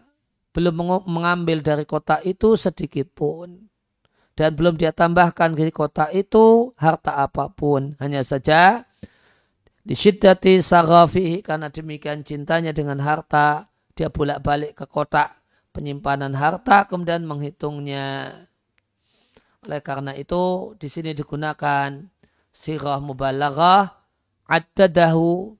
belum 0.53 1.01
mengambil 1.09 1.65
dari 1.65 1.89
kota 1.89 2.21
itu 2.21 2.53
sedikit 2.53 3.09
pun. 3.09 3.65
Dan 4.37 4.53
belum 4.53 4.77
dia 4.77 4.93
tambahkan 4.93 5.57
di 5.57 5.73
kota 5.73 6.13
itu 6.13 6.69
harta 6.77 7.17
apa 7.17 7.49
pun. 7.49 7.97
Hanya 7.97 8.21
saja 8.21 8.85
Di 9.81 9.97
syiddati 9.97 10.61
sarafihi 10.61 11.41
karena 11.41 11.73
demikian 11.73 12.21
cintanya 12.21 12.69
dengan 12.69 13.01
harta, 13.01 13.65
dia 14.01 14.09
bolak-balik 14.09 14.73
ke 14.73 14.89
kotak 14.89 15.45
penyimpanan 15.69 16.33
harta 16.33 16.89
kemudian 16.89 17.21
menghitungnya. 17.21 18.33
Oleh 19.61 19.81
karena 19.85 20.17
itu 20.17 20.73
di 20.81 20.89
sini 20.89 21.13
digunakan 21.13 22.01
sirah 22.49 22.97
mubalaghah 22.97 23.93
addadahu 24.49 25.53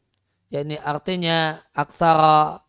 yakni 0.50 0.82
artinya 0.82 1.54
aksara 1.70 2.66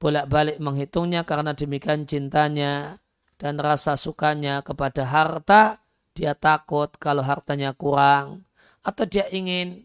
bolak-balik 0.00 0.56
menghitungnya 0.56 1.28
karena 1.28 1.52
demikian 1.52 2.08
cintanya 2.08 2.96
dan 3.36 3.60
rasa 3.60 4.00
sukanya 4.00 4.64
kepada 4.64 5.04
harta 5.04 5.84
dia 6.16 6.32
takut 6.32 6.96
kalau 6.96 7.20
hartanya 7.20 7.76
kurang 7.76 8.48
atau 8.80 9.04
dia 9.04 9.28
ingin 9.28 9.84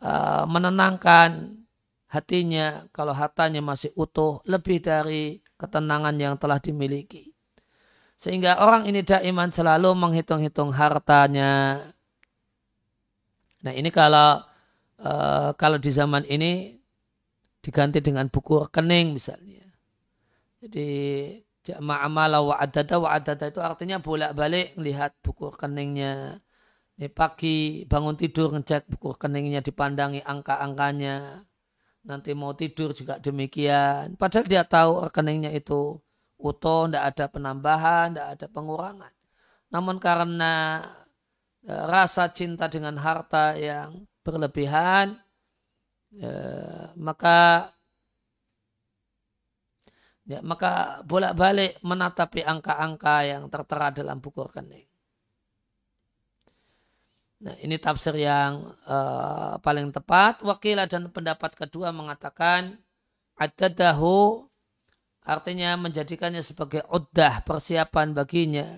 uh, 0.00 0.48
menenangkan 0.48 1.60
hatinya 2.14 2.86
kalau 2.94 3.10
hartanya 3.10 3.58
masih 3.58 3.90
utuh 3.98 4.38
lebih 4.46 4.78
dari 4.78 5.42
ketenangan 5.58 6.14
yang 6.14 6.34
telah 6.38 6.62
dimiliki. 6.62 7.34
Sehingga 8.14 8.62
orang 8.62 8.86
ini 8.86 9.02
daiman 9.02 9.50
selalu 9.50 9.90
menghitung-hitung 9.98 10.70
hartanya. 10.70 11.82
Nah 13.66 13.72
ini 13.74 13.90
kalau 13.90 14.38
uh, 15.02 15.50
kalau 15.58 15.78
di 15.82 15.90
zaman 15.90 16.22
ini 16.30 16.78
diganti 17.58 17.98
dengan 17.98 18.30
buku 18.30 18.68
rekening 18.68 19.18
misalnya. 19.18 19.66
Jadi 20.62 20.88
ma'amala 21.80 22.44
wa 22.44 22.60
adada 22.60 23.00
wa 23.00 23.12
adada 23.16 23.48
itu 23.48 23.60
artinya 23.64 23.96
bolak-balik 23.98 24.76
melihat 24.76 25.16
buku 25.24 25.48
rekeningnya. 25.48 26.40
Ini 26.94 27.10
pagi 27.10 27.82
bangun 27.90 28.14
tidur 28.14 28.54
ngecek 28.54 28.86
buku 28.86 29.16
rekeningnya 29.18 29.64
dipandangi 29.64 30.22
angka-angkanya. 30.22 31.42
Nanti 32.04 32.36
mau 32.36 32.52
tidur 32.52 32.92
juga 32.92 33.16
demikian. 33.16 34.16
Padahal 34.20 34.44
dia 34.44 34.62
tahu 34.64 35.08
rekeningnya 35.08 35.50
itu 35.56 35.96
utuh, 36.36 36.84
tidak 36.84 37.04
ada 37.16 37.24
penambahan, 37.32 38.12
tidak 38.12 38.28
ada 38.36 38.46
pengurangan. 38.52 39.12
Namun 39.72 39.96
karena 39.96 40.84
e, 41.64 41.72
rasa 41.72 42.28
cinta 42.28 42.68
dengan 42.68 43.00
harta 43.00 43.56
yang 43.56 44.04
berlebihan, 44.20 45.16
ya, 46.12 46.36
maka 47.00 47.72
ya, 50.28 50.40
maka 50.44 51.00
bolak-balik 51.08 51.80
menatapi 51.80 52.44
angka-angka 52.44 53.16
yang 53.24 53.48
tertera 53.48 53.88
dalam 53.92 54.20
buku 54.20 54.44
rekening. 54.44 54.93
Nah, 57.44 57.52
ini 57.60 57.76
tafsir 57.76 58.16
yang 58.16 58.72
uh, 58.88 59.60
paling 59.60 59.92
tepat. 59.92 60.40
Wakilah 60.40 60.88
dan 60.88 61.12
pendapat 61.12 61.52
kedua 61.52 61.92
mengatakan 61.92 62.80
adadahu 63.36 64.48
artinya 65.20 65.76
menjadikannya 65.76 66.40
sebagai 66.40 66.88
uddah 66.88 67.44
persiapan 67.44 68.16
baginya 68.16 68.68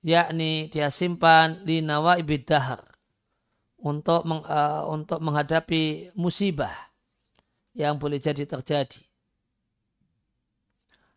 yakni 0.00 0.72
dia 0.72 0.88
simpan 0.88 1.64
li 1.68 1.84
nawaibid 1.84 2.48
dahar 2.48 2.80
untuk 3.76 4.24
meng, 4.24 4.40
uh, 4.48 4.88
untuk 4.88 5.20
menghadapi 5.20 6.16
musibah 6.16 6.72
yang 7.76 8.00
boleh 8.00 8.16
jadi 8.16 8.48
terjadi. 8.48 9.04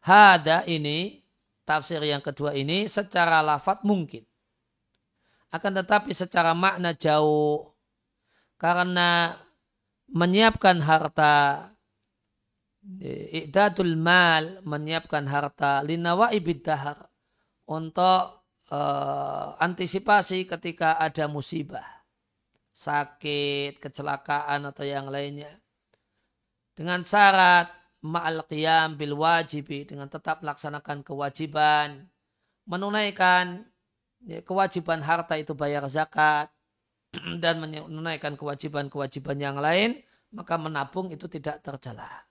Hada 0.03 0.67
ini 0.67 1.23
tafsir 1.63 2.03
yang 2.03 2.19
kedua 2.19 2.51
ini 2.51 2.83
secara 2.83 3.39
lafat 3.39 3.87
mungkin 3.87 4.28
akan 5.49 5.71
tetapi 5.81 6.13
secara 6.13 6.53
makna 6.53 6.93
jauh. 6.93 7.73
Karena 8.59 9.33
menyiapkan 10.09 10.83
harta 10.83 11.69
i'dadul 13.35 13.93
mal 13.99 14.63
menyiapkan 14.65 15.27
harta 15.27 15.83
linawa 15.85 16.31
dahar 16.63 17.07
untuk 17.69 18.47
uh, 18.73 19.55
antisipasi 19.61 20.49
ketika 20.49 20.97
ada 20.97 21.29
musibah. 21.29 21.85
Sakit, 22.73 23.77
kecelakaan 23.83 24.63
atau 24.71 24.87
yang 24.87 25.11
lainnya. 25.11 25.51
Dengan 26.71 27.03
syarat 27.03 27.67
ma'al 27.99 28.47
qiyam 28.47 28.95
bil 28.95 29.19
wajibi 29.19 29.83
dengan 29.83 30.07
tetap 30.07 30.39
melaksanakan 30.39 31.03
kewajiban. 31.03 32.07
Menunaikan 32.63 33.67
ya, 34.25 34.39
kewajiban 34.43 34.99
harta 35.03 35.35
itu 35.39 35.55
bayar 35.55 35.85
zakat 35.87 36.51
dan 37.43 37.59
menunaikan 37.63 38.35
kewajiban-kewajiban 38.35 39.37
yang 39.39 39.57
lain, 39.57 39.99
maka 40.33 40.55
menabung 40.59 41.09
itu 41.09 41.25
tidak 41.27 41.61
tercela. 41.63 42.29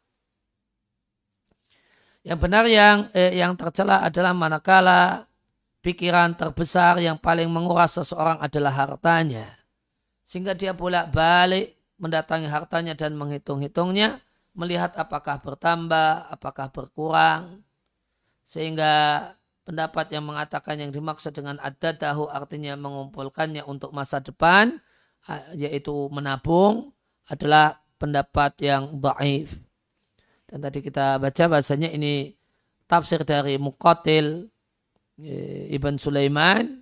Yang 2.27 2.38
benar 2.44 2.64
yang 2.66 2.96
eh, 3.14 3.38
yang 3.38 3.55
tercela 3.55 4.05
adalah 4.05 4.35
manakala 4.35 5.24
pikiran 5.81 6.35
terbesar 6.35 6.98
yang 6.98 7.16
paling 7.16 7.48
menguras 7.48 7.96
seseorang 7.96 8.42
adalah 8.42 8.74
hartanya. 8.74 9.57
Sehingga 10.27 10.53
dia 10.53 10.77
bolak-balik 10.77 11.79
mendatangi 11.96 12.46
hartanya 12.46 12.94
dan 12.94 13.16
menghitung-hitungnya, 13.16 14.20
melihat 14.53 14.94
apakah 15.01 15.40
bertambah, 15.40 16.29
apakah 16.29 16.68
berkurang. 16.68 17.64
Sehingga 18.44 19.24
pendapat 19.69 20.09
yang 20.17 20.25
mengatakan 20.25 20.81
yang 20.81 20.89
dimaksud 20.89 21.37
dengan 21.37 21.61
adadahu 21.61 22.33
artinya 22.33 22.73
mengumpulkannya 22.81 23.61
untuk 23.69 23.93
masa 23.93 24.25
depan 24.25 24.81
yaitu 25.53 25.93
menabung 26.09 26.97
adalah 27.29 27.85
pendapat 28.01 28.57
yang 28.65 28.97
baif. 28.97 29.61
Dan 30.49 30.65
tadi 30.65 30.81
kita 30.81 31.21
baca 31.21 31.45
bahasanya 31.53 31.93
ini 31.93 32.33
tafsir 32.89 33.21
dari 33.29 33.61
Muqatil 33.61 34.49
e, 35.21 35.69
Ibn 35.77 36.01
Sulaiman. 36.01 36.81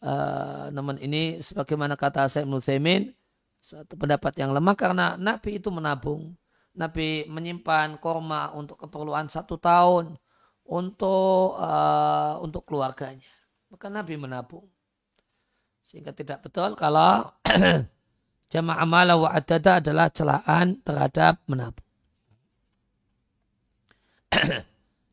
Uh, 0.00 0.72
namun 0.72 0.96
ini 0.96 1.44
sebagaimana 1.44 1.92
kata 1.92 2.24
Syekh 2.24 2.48
Nusaimin 2.48 3.12
satu 3.60 4.00
pendapat 4.00 4.32
yang 4.40 4.56
lemah 4.56 4.72
karena 4.72 5.06
Nabi 5.20 5.60
itu 5.60 5.68
menabung. 5.68 6.32
Nabi 6.72 7.28
menyimpan 7.28 8.00
korma 8.00 8.48
untuk 8.56 8.80
keperluan 8.80 9.28
satu 9.28 9.60
tahun 9.60 10.16
untuk 10.70 11.58
uh, 11.58 12.38
untuk 12.38 12.62
keluarganya. 12.62 13.26
Maka 13.74 13.90
Nabi 13.90 14.14
menabung. 14.14 14.70
Sehingga 15.82 16.14
tidak 16.14 16.46
betul 16.46 16.78
kalau 16.78 17.26
jamaah 18.52 18.78
amala 18.86 19.18
wa 19.18 19.34
adada 19.34 19.82
adalah 19.82 20.06
celaan 20.14 20.78
terhadap 20.86 21.42
menabung. 21.50 21.90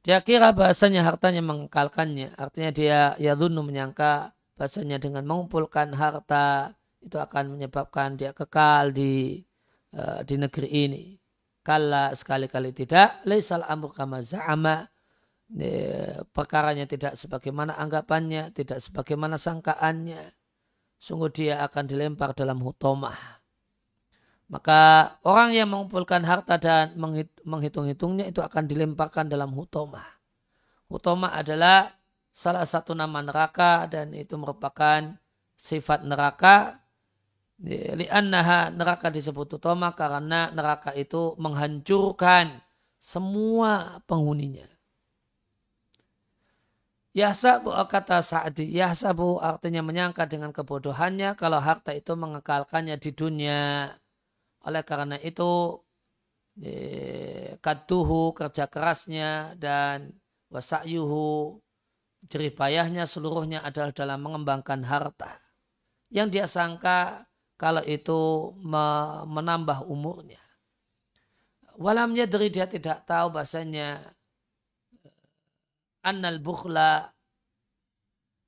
dia 0.06 0.22
kira 0.22 0.54
bahasanya 0.54 1.02
hartanya 1.02 1.42
mengekalkannya. 1.42 2.38
Artinya 2.38 2.70
dia 2.70 3.00
ya 3.18 3.34
dunu 3.34 3.66
menyangka 3.66 4.38
bahasanya 4.54 5.02
dengan 5.02 5.26
mengumpulkan 5.26 5.98
harta 5.98 6.78
itu 7.02 7.18
akan 7.18 7.58
menyebabkan 7.58 8.14
dia 8.14 8.30
kekal 8.30 8.94
di 8.94 9.42
uh, 9.98 10.22
di 10.22 10.38
negeri 10.38 10.70
ini. 10.70 11.04
Kala 11.66 12.14
sekali-kali 12.14 12.78
tidak. 12.78 13.26
Laisal 13.26 13.66
amur 13.66 13.92
kama 13.92 14.22
za'ama 14.22 14.86
perkaranya 16.36 16.84
tidak 16.84 17.16
sebagaimana 17.16 17.80
anggapannya, 17.80 18.52
tidak 18.52 18.84
sebagaimana 18.84 19.40
sangkaannya, 19.40 20.36
sungguh 21.00 21.32
dia 21.32 21.64
akan 21.64 21.84
dilempar 21.88 22.36
dalam 22.36 22.60
hutomah. 22.60 23.40
Maka 24.48 25.12
orang 25.28 25.52
yang 25.52 25.68
mengumpulkan 25.72 26.24
harta 26.24 26.56
dan 26.56 26.96
menghitung-hitungnya 27.44 28.32
itu 28.32 28.40
akan 28.40 28.64
dilemparkan 28.64 29.28
dalam 29.28 29.52
hutomah. 29.52 30.08
Hutomah 30.88 31.36
adalah 31.36 31.92
salah 32.32 32.64
satu 32.64 32.96
nama 32.96 33.20
neraka 33.20 33.92
dan 33.92 34.16
itu 34.16 34.40
merupakan 34.40 35.04
sifat 35.60 36.08
neraka. 36.08 36.80
Liannaha 37.60 38.70
neraka 38.72 39.12
disebut 39.12 39.60
hutomah 39.60 39.98
karena 39.98 40.54
neraka 40.54 40.94
itu 40.94 41.34
menghancurkan 41.42 42.62
semua 43.02 44.00
penghuninya 44.06 44.77
Yahsabu 47.18 47.74
kata 47.74 48.22
Sa'di, 48.22 48.70
Yahsabu 48.78 49.42
artinya 49.42 49.82
menyangka 49.82 50.30
dengan 50.30 50.54
kebodohannya 50.54 51.34
kalau 51.34 51.58
harta 51.58 51.90
itu 51.90 52.14
mengekalkannya 52.14 52.94
di 53.02 53.10
dunia. 53.10 53.90
Oleh 54.62 54.86
karena 54.86 55.18
itu, 55.18 55.82
kaduhu 57.58 58.38
kerja 58.38 58.70
kerasnya 58.70 59.58
dan 59.58 60.14
wasakyuhu 60.54 61.58
jerih 62.30 62.54
payahnya 62.54 63.10
seluruhnya 63.10 63.66
adalah 63.66 63.90
dalam 63.90 64.22
mengembangkan 64.22 64.86
harta. 64.86 65.42
Yang 66.14 66.28
dia 66.30 66.46
sangka 66.46 67.26
kalau 67.58 67.82
itu 67.82 68.54
menambah 69.26 69.90
umurnya. 69.90 70.38
Walamnya 71.82 72.30
dari 72.30 72.54
dia 72.54 72.70
tidak 72.70 73.10
tahu 73.10 73.34
bahasanya 73.34 74.02
annal 76.08 76.40
bukhla 76.40 77.12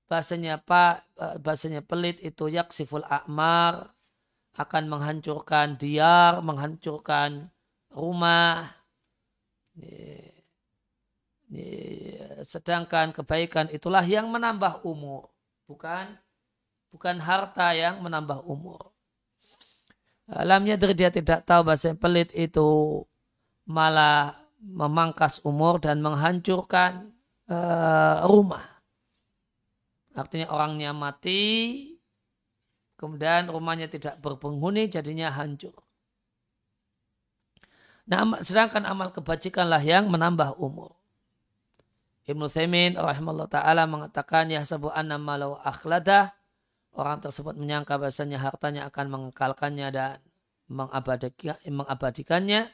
bahasanya 0.07 0.63
pak 0.63 1.03
bahasanya 1.43 1.83
pelit 1.83 2.23
itu 2.23 2.47
yaksiful 2.47 3.03
akmar 3.03 3.91
akan 4.57 4.91
menghancurkan 4.91 5.79
diar, 5.79 6.41
menghancurkan 6.43 7.51
rumah. 7.93 8.67
Sedangkan 12.43 13.15
kebaikan 13.15 13.71
itulah 13.71 14.03
yang 14.03 14.27
menambah 14.27 14.83
umur, 14.83 15.31
bukan 15.69 16.17
bukan 16.89 17.21
harta 17.21 17.71
yang 17.77 18.01
menambah 18.01 18.43
umur. 18.43 18.91
Alamnya 20.29 20.77
dia 20.77 21.09
tidak 21.09 21.45
tahu 21.45 21.65
bahasa 21.69 21.93
pelit 21.97 22.29
itu 22.37 23.01
malah 23.65 24.35
memangkas 24.61 25.41
umur 25.41 25.79
dan 25.81 26.03
menghancurkan 26.03 27.15
uh, 27.49 28.23
rumah. 28.29 28.63
Artinya 30.13 30.53
orangnya 30.53 30.93
mati, 30.93 31.97
kemudian 32.95 33.49
rumahnya 33.49 33.89
tidak 33.89 34.21
berpenghuni, 34.21 34.87
jadinya 34.87 35.33
hancur. 35.33 35.73
Nah, 38.09 38.25
sedangkan 38.41 38.89
amal 38.89 39.13
kebajikanlah 39.13 39.81
yang 39.85 40.09
menambah 40.09 40.57
umur. 40.57 40.99
Ibnu 42.29 42.45
Thaimin 42.45 42.93
rahimahullah 42.93 43.49
ta'ala 43.49 43.89
mengatakan 43.89 44.53
ya 44.53 44.61
sabu 44.61 44.93
anna 44.93 45.17
malau 45.17 45.57
akhladah 45.65 46.29
orang 46.93 47.25
tersebut 47.25 47.57
menyangka 47.57 47.97
bahasanya 47.97 48.37
hartanya 48.37 48.85
akan 48.85 49.09
mengekalkannya 49.09 49.89
dan 49.89 50.21
mengabadikannya 50.69 52.69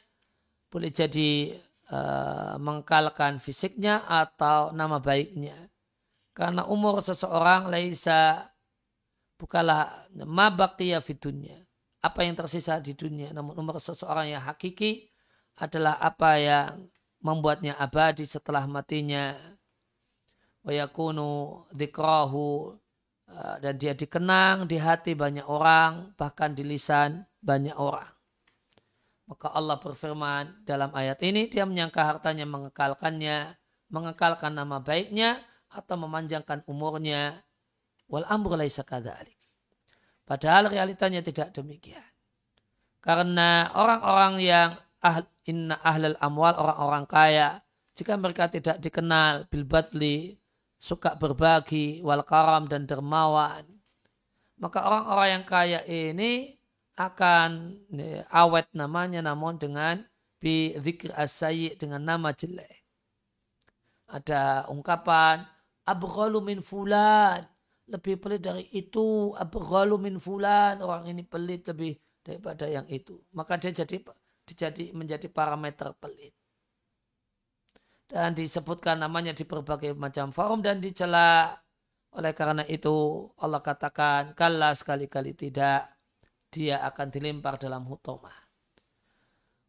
boleh 0.67 0.91
jadi 0.91 1.55
uh, 1.91 2.55
mengkalkan 2.57 3.37
fisiknya 3.37 4.05
atau 4.05 4.71
nama 4.71 4.97
baiknya 5.01 5.55
karena 6.35 6.67
umur 6.67 6.99
seseorang 6.99 7.71
laisa 7.71 8.51
bukanlah 9.39 9.87
mabaqiya 10.19 10.99
fitunya. 10.99 11.63
Apa 12.03 12.27
yang 12.27 12.35
tersisa 12.35 12.83
di 12.83 12.91
dunia. 12.91 13.31
Namun 13.31 13.55
umur 13.55 13.79
seseorang 13.79 14.35
yang 14.35 14.43
hakiki 14.43 15.07
adalah 15.55 15.95
apa 16.03 16.35
yang 16.35 16.91
membuatnya 17.23 17.79
abadi 17.79 18.27
setelah 18.27 18.67
matinya. 18.67 19.31
Wayakunu 20.67 21.63
dikrahu 21.71 22.75
eh, 23.31 23.55
dan 23.63 23.73
dia 23.79 23.95
dikenang 23.95 24.67
di 24.67 24.75
hati 24.75 25.15
banyak 25.15 25.47
orang, 25.47 26.11
bahkan 26.19 26.51
di 26.51 26.67
lisan 26.67 27.23
banyak 27.39 27.79
orang. 27.79 28.14
Maka 29.25 29.49
Allah 29.53 29.81
berfirman 29.81 30.65
dalam 30.69 30.93
ayat 30.93 31.17
ini, 31.25 31.49
dia 31.49 31.65
menyangka 31.65 32.05
hartanya 32.05 32.45
mengekalkannya, 32.45 33.57
mengekalkan 33.89 34.53
nama 34.53 34.77
baiknya, 34.77 35.41
atau 35.69 35.97
memanjangkan 35.97 36.61
umurnya 36.69 37.41
wal 38.05 38.25
amru 38.29 38.53
laisa. 38.53 38.85
Padahal 40.25 40.69
realitanya 40.69 41.25
tidak 41.25 41.53
demikian. 41.57 42.05
Karena 43.01 43.69
orang-orang 43.73 44.41
yang 44.41 44.69
ah, 45.05 45.21
inna 45.45 45.77
ahlal 45.85 46.17
amwal 46.17 46.57
orang-orang 46.57 47.05
kaya 47.05 47.47
jika 47.93 48.17
mereka 48.17 48.49
tidak 48.49 48.81
dikenal 48.81 49.45
bil 49.47 49.63
badli 49.63 50.35
suka 50.81 51.13
berbagi 51.15 52.01
wal 52.01 52.25
karam 52.25 52.65
dan 52.65 52.89
dermawan 52.89 53.63
maka 54.57 54.81
orang-orang 54.81 55.29
yang 55.39 55.45
kaya 55.45 55.79
ini 55.85 56.54
akan 56.95 57.75
ya, 57.91 58.23
awet 58.31 58.71
namanya 58.71 59.19
namun 59.19 59.59
dengan 59.59 60.03
bi 60.39 60.75
zikr 60.79 61.11
dengan 61.75 62.01
nama 62.03 62.31
jelek. 62.31 62.83
Ada 64.07 64.69
ungkapan 64.71 65.43
abghalu 65.83 66.39
min 66.41 66.59
fulan. 66.63 67.43
Lebih 67.85 68.17
pelit 68.17 68.41
dari 68.41 68.65
itu 68.73 69.35
abghalu 69.37 69.95
min 70.01 70.15
fulan. 70.17 70.81
Orang 70.81 71.05
ini 71.05 71.21
pelit 71.21 71.67
lebih 71.69 71.99
daripada 72.25 72.65
yang 72.65 72.87
itu. 72.89 73.21
Maka 73.35 73.59
dia 73.61 73.73
jadi 73.73 74.01
dijadi 74.45 74.93
menjadi 74.93 75.27
parameter 75.29 75.93
pelit. 75.97 76.33
Dan 78.05 78.37
disebutkan 78.37 79.01
namanya 79.01 79.33
di 79.33 79.43
berbagai 79.49 79.97
macam 79.97 80.29
forum 80.29 80.61
dan 80.61 80.77
dicela 80.77 81.57
oleh 82.15 82.31
karena 82.31 82.63
itu 82.69 83.27
Allah 83.41 83.59
katakan 83.59 84.37
kalla 84.37 84.71
sekali-kali 84.71 85.35
tidak 85.35 85.94
dia 86.55 86.79
akan 86.87 87.11
dilempar 87.11 87.59
dalam 87.59 87.83
hutomah 87.83 88.47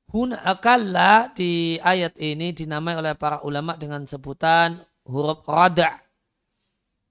Huna 0.06 0.38
akalla 0.46 1.34
di 1.34 1.82
ayat 1.82 2.14
ini 2.22 2.54
dinamai 2.54 2.94
oleh 2.94 3.18
para 3.18 3.42
ulama 3.42 3.74
dengan 3.74 4.06
sebutan 4.06 4.78
huruf 5.02 5.42
rada 5.50 6.06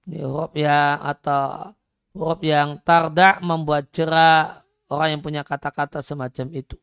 ini 0.06 0.22
huruf 0.22 0.54
yang 0.54 1.02
atau 1.02 1.74
huruf 2.14 2.40
yang 2.40 2.78
tarda 2.86 3.42
membuat 3.42 3.90
jerah 3.90 4.62
orang 4.86 5.18
yang 5.18 5.22
punya 5.22 5.42
kata-kata 5.42 5.98
semacam 5.98 6.46
itu. 6.54 6.78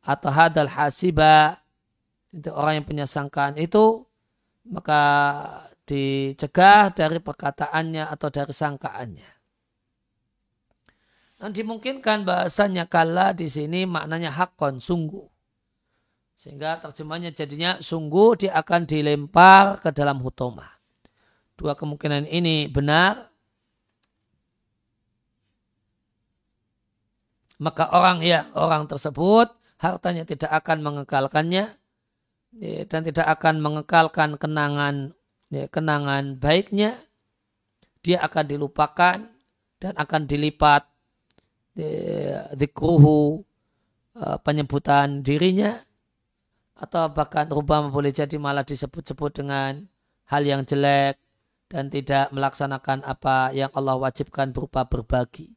Atau 0.00 0.32
hadal 0.32 0.68
hasiba 0.68 1.60
itu 2.32 2.48
orang 2.50 2.80
yang 2.82 2.86
punya 2.88 3.06
sangkaan 3.06 3.60
itu 3.60 4.04
maka 4.64 5.02
dicegah 5.84 6.88
dari 6.88 7.20
perkataannya 7.20 8.08
atau 8.08 8.28
dari 8.32 8.52
sangkaannya. 8.52 9.33
Dan 11.34 11.50
dimungkinkan 11.50 12.22
bahasanya 12.22 12.86
kala 12.86 13.34
di 13.34 13.50
sini 13.50 13.84
maknanya 13.84 14.30
hakon 14.30 14.78
sungguh. 14.78 15.26
Sehingga 16.34 16.82
terjemahnya 16.82 17.30
jadinya 17.30 17.78
sungguh 17.78 18.46
dia 18.46 18.58
akan 18.58 18.86
dilempar 18.86 19.78
ke 19.78 19.94
dalam 19.94 20.18
hutomah. 20.18 20.70
Dua 21.54 21.78
kemungkinan 21.78 22.26
ini 22.26 22.66
benar, 22.66 23.30
maka 27.62 27.86
orang 27.94 28.26
ya 28.26 28.50
orang 28.58 28.90
tersebut 28.90 29.54
hartanya 29.78 30.26
tidak 30.26 30.50
akan 30.50 30.82
mengekalkannya 30.82 31.70
ya, 32.58 32.82
dan 32.90 33.06
tidak 33.06 33.30
akan 33.38 33.62
mengekalkan 33.62 34.34
kenangan 34.34 35.14
ya, 35.54 35.70
kenangan 35.70 36.34
baiknya. 36.42 36.98
Dia 38.02 38.20
akan 38.26 38.44
dilupakan 38.50 39.16
dan 39.78 39.92
akan 39.94 40.22
dilipat 40.26 40.90
dikruhu 42.54 43.42
uh, 44.14 44.38
penyebutan 44.42 45.26
dirinya 45.26 45.74
atau 46.74 47.10
bahkan 47.10 47.46
rubah 47.50 47.86
boleh 47.90 48.10
jadi 48.10 48.34
malah 48.38 48.66
disebut-sebut 48.66 49.42
dengan 49.42 49.86
hal 50.26 50.42
yang 50.42 50.66
jelek 50.66 51.18
dan 51.70 51.90
tidak 51.90 52.30
melaksanakan 52.30 53.02
apa 53.06 53.50
yang 53.54 53.70
Allah 53.74 53.98
wajibkan 53.98 54.50
berupa 54.54 54.86
berbagi. 54.86 55.54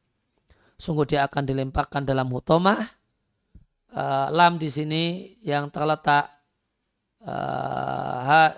Sungguh 0.78 1.06
dia 1.06 1.26
akan 1.26 1.42
dilemparkan 1.42 2.06
dalam 2.06 2.30
hutomah. 2.30 2.78
Uh, 3.88 4.28
lam 4.30 4.60
di 4.60 4.68
sini 4.68 5.32
yang 5.40 5.72
terletak 5.72 6.28
uh, 7.24 8.18
ha, 8.20 8.52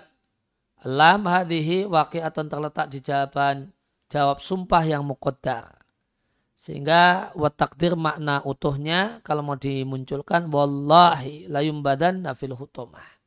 lam 0.85 1.23
waqi'atun 1.23 2.51
terletak 2.51 2.91
di 2.91 2.99
jawaban 2.99 3.71
jawab 4.11 4.43
sumpah 4.43 4.83
yang 4.83 5.07
muqaddar. 5.07 5.80
Sehingga 6.61 7.33
watakdir 7.33 7.97
makna 7.97 8.45
utuhnya 8.45 9.17
kalau 9.25 9.41
mau 9.41 9.57
dimunculkan 9.57 10.45
wallahi 10.53 11.49
layum 11.49 11.81
badan 11.81 12.21
nafil 12.21 12.53
hutomah. 12.53 13.17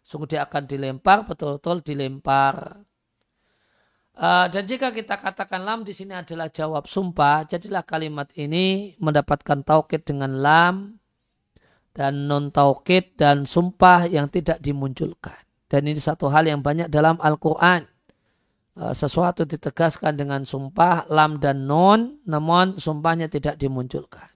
Sungguh 0.00 0.32
dia 0.32 0.48
akan 0.48 0.64
dilempar 0.64 1.28
betul-betul 1.28 1.84
dilempar 1.84 2.80
Uh, 4.12 4.44
dan 4.52 4.68
jika 4.68 4.92
kita 4.92 5.16
katakan 5.16 5.64
lam 5.64 5.88
di 5.88 5.96
sini 5.96 6.12
adalah 6.12 6.52
jawab 6.52 6.84
sumpah, 6.84 7.48
jadilah 7.48 7.80
kalimat 7.80 8.28
ini 8.36 8.92
mendapatkan 9.00 9.64
taukid 9.64 10.04
dengan 10.04 10.36
lam 10.36 11.00
dan 11.96 12.28
non 12.28 12.52
taukid 12.52 13.16
dan 13.16 13.48
sumpah 13.48 14.04
yang 14.12 14.28
tidak 14.28 14.60
dimunculkan. 14.60 15.40
Dan 15.64 15.88
ini 15.88 15.96
satu 15.96 16.28
hal 16.28 16.44
yang 16.44 16.60
banyak 16.60 16.92
dalam 16.92 17.16
Al-Quran. 17.24 17.88
Uh, 18.72 18.96
sesuatu 18.96 19.44
ditegaskan 19.44 20.16
dengan 20.16 20.48
sumpah 20.48 21.04
lam 21.12 21.36
dan 21.36 21.68
non, 21.68 22.24
namun 22.24 22.80
sumpahnya 22.80 23.28
tidak 23.28 23.60
dimunculkan. 23.60 24.32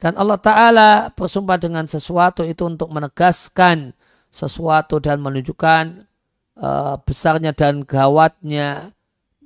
Dan 0.00 0.16
Allah 0.16 0.40
Ta'ala 0.40 0.90
bersumpah 1.12 1.60
dengan 1.60 1.84
sesuatu 1.84 2.40
itu 2.40 2.64
untuk 2.64 2.88
menegaskan 2.88 3.92
sesuatu 4.32 4.96
dan 4.96 5.20
menunjukkan 5.20 6.08
uh, 6.56 6.96
besarnya 7.04 7.52
dan 7.52 7.84
gawatnya 7.84 8.96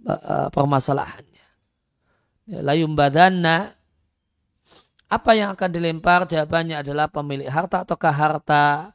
uh, 0.07 0.47
permasalahannya. 0.55 1.47
Ya, 2.47 2.63
layum 2.63 2.95
badanna 2.95 3.75
apa 5.09 5.31
yang 5.33 5.57
akan 5.57 5.75
dilempar? 5.75 6.29
Jawabannya 6.29 6.87
adalah 6.87 7.11
pemilik 7.11 7.51
harta 7.51 7.83
ataukah 7.83 8.15
harta? 8.15 8.95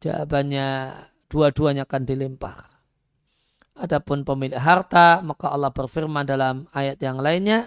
Jawabannya 0.00 0.96
dua-duanya 1.28 1.84
akan 1.84 2.02
dilempar. 2.08 2.69
Adapun 3.80 4.28
pemilik 4.28 4.60
harta, 4.60 5.24
maka 5.24 5.48
Allah 5.48 5.72
berfirman 5.72 6.28
dalam 6.28 6.68
ayat 6.76 7.00
yang 7.00 7.16
lainnya, 7.16 7.64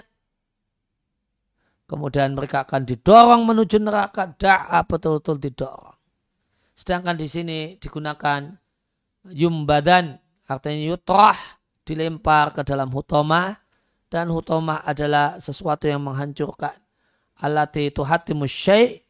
kemudian 1.89 2.37
mereka 2.37 2.69
akan 2.69 2.85
didorong 2.85 3.41
menuju 3.49 3.81
neraka, 3.81 4.29
da'a 4.29 4.85
betul-betul 4.85 5.41
didorong. 5.41 5.97
Sedangkan 6.77 7.17
di 7.17 7.25
sini 7.25 7.59
digunakan 7.81 8.45
yumbadan 9.29 10.17
artinya 10.49 10.93
yutrah 10.93 11.37
dilempar 11.85 12.53
ke 12.53 12.61
dalam 12.65 12.89
hutoma 12.93 13.53
dan 14.09 14.29
hutomah 14.29 14.85
adalah 14.85 15.37
sesuatu 15.41 15.85
yang 15.89 16.01
menghancurkan. 16.05 16.77
Alati 17.41 17.89
tuhatimu 17.89 18.45
syai' 18.45 19.01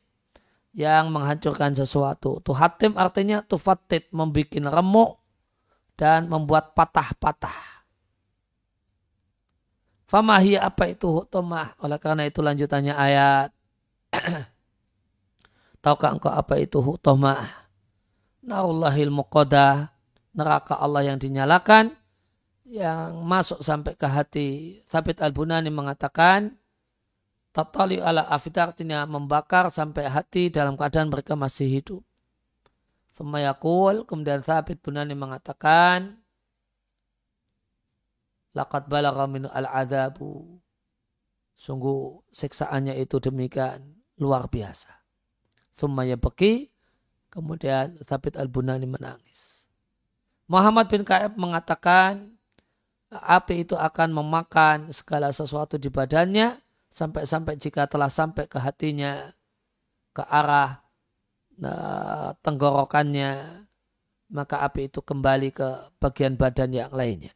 yang 0.76 1.12
menghancurkan 1.12 1.76
sesuatu. 1.76 2.40
Tuhatim 2.44 2.96
artinya 2.96 3.44
tufatit, 3.44 4.08
membuat 4.16 4.56
remuk 4.72 5.23
dan 5.98 6.30
membuat 6.30 6.74
patah-patah. 6.74 7.86
Famahi 10.10 10.62
apa 10.62 10.94
itu 10.94 11.10
hutomah? 11.10 11.74
Oleh 11.82 11.98
karena 11.98 12.30
itu 12.30 12.46
lanjutannya 12.46 12.94
ayat. 12.94 13.50
Tahukah 15.84 16.14
engkau 16.14 16.30
apa 16.30 16.62
itu 16.62 16.78
hutomah? 16.78 17.42
Narullahil 18.46 19.10
muqadah. 19.10 19.90
Neraka 20.34 20.82
Allah 20.82 21.14
yang 21.14 21.22
dinyalakan 21.22 21.94
yang 22.66 23.22
masuk 23.22 23.62
sampai 23.62 23.94
ke 23.94 24.08
hati. 24.10 24.50
Sabit 24.90 25.22
Al-Bunani 25.22 25.70
mengatakan, 25.70 26.58
Tatali 27.54 28.02
ala 28.02 28.26
afid 28.34 28.58
artinya 28.58 29.06
membakar 29.06 29.70
sampai 29.70 30.10
hati 30.10 30.50
dalam 30.50 30.74
keadaan 30.74 31.14
mereka 31.14 31.38
masih 31.38 31.70
hidup. 31.70 32.02
Semayakul, 33.14 34.10
kemudian 34.10 34.42
Sabit 34.42 34.82
Bunani 34.82 35.14
mengatakan, 35.14 36.18
Laqad 38.54 38.86
balagha 38.90 39.26
min 39.26 39.50
al-adabu. 39.50 40.62
Sungguh 41.58 42.22
siksaannya 42.34 42.98
itu 43.02 43.18
demikian 43.18 43.98
luar 44.18 44.50
biasa. 44.50 44.94
Sumaya 45.74 46.18
beki, 46.18 46.70
kemudian 47.34 47.98
Sabit 48.06 48.38
Al-Bunani 48.38 48.86
menangis. 48.86 49.66
Muhammad 50.46 50.86
bin 50.86 51.02
Ka'ab 51.02 51.34
mengatakan, 51.34 52.38
api 53.10 53.66
itu 53.66 53.74
akan 53.74 54.14
memakan 54.14 54.94
segala 54.94 55.34
sesuatu 55.34 55.82
di 55.82 55.90
badannya 55.90 56.58
sampai-sampai 56.94 57.58
jika 57.58 57.90
telah 57.90 58.10
sampai 58.10 58.46
ke 58.46 58.62
hatinya 58.62 59.34
ke 60.14 60.22
arah 60.30 60.83
nah, 61.60 62.34
tenggorokannya 62.42 63.64
maka 64.34 64.66
api 64.66 64.90
itu 64.90 65.00
kembali 65.06 65.54
ke 65.54 65.70
bagian 66.02 66.34
badan 66.34 66.74
yang 66.74 66.90
lainnya. 66.90 67.34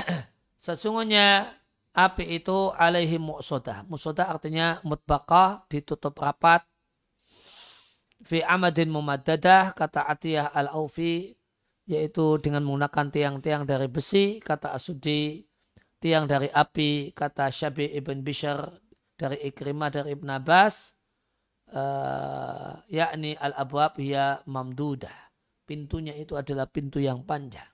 Sesungguhnya 0.64 1.44
api 1.92 2.40
itu 2.40 2.72
alaihi 2.72 3.20
mu'sodah. 3.20 3.84
Mu'sodah 3.84 4.32
artinya 4.32 4.80
mutbaqah, 4.80 5.68
ditutup 5.68 6.16
rapat. 6.16 6.64
Fi 8.22 8.40
amadin 8.40 8.88
mumaddadah, 8.88 9.74
kata 9.74 10.06
Atiyah 10.06 10.54
al-Aufi, 10.54 11.34
yaitu 11.86 12.38
dengan 12.38 12.62
menggunakan 12.62 13.10
tiang-tiang 13.10 13.66
dari 13.66 13.90
besi 13.90 14.38
kata 14.38 14.72
Asudi 14.72 15.42
tiang 15.98 16.30
dari 16.30 16.46
api 16.50 17.10
kata 17.14 17.50
Syabi 17.50 17.90
ibn 17.98 18.22
Bishr 18.22 18.58
dari 19.18 19.38
Ikrimah 19.50 19.90
dari 19.90 20.14
Ibn 20.14 20.28
Abbas 20.38 20.94
uh, 21.72 22.78
yakni 22.92 23.36
al-abwab 23.36 23.96
ya 23.98 24.40
mamdudah 24.46 25.32
pintunya 25.66 26.14
itu 26.16 26.36
adalah 26.36 26.68
pintu 26.68 27.00
yang 27.00 27.24
panjang 27.24 27.72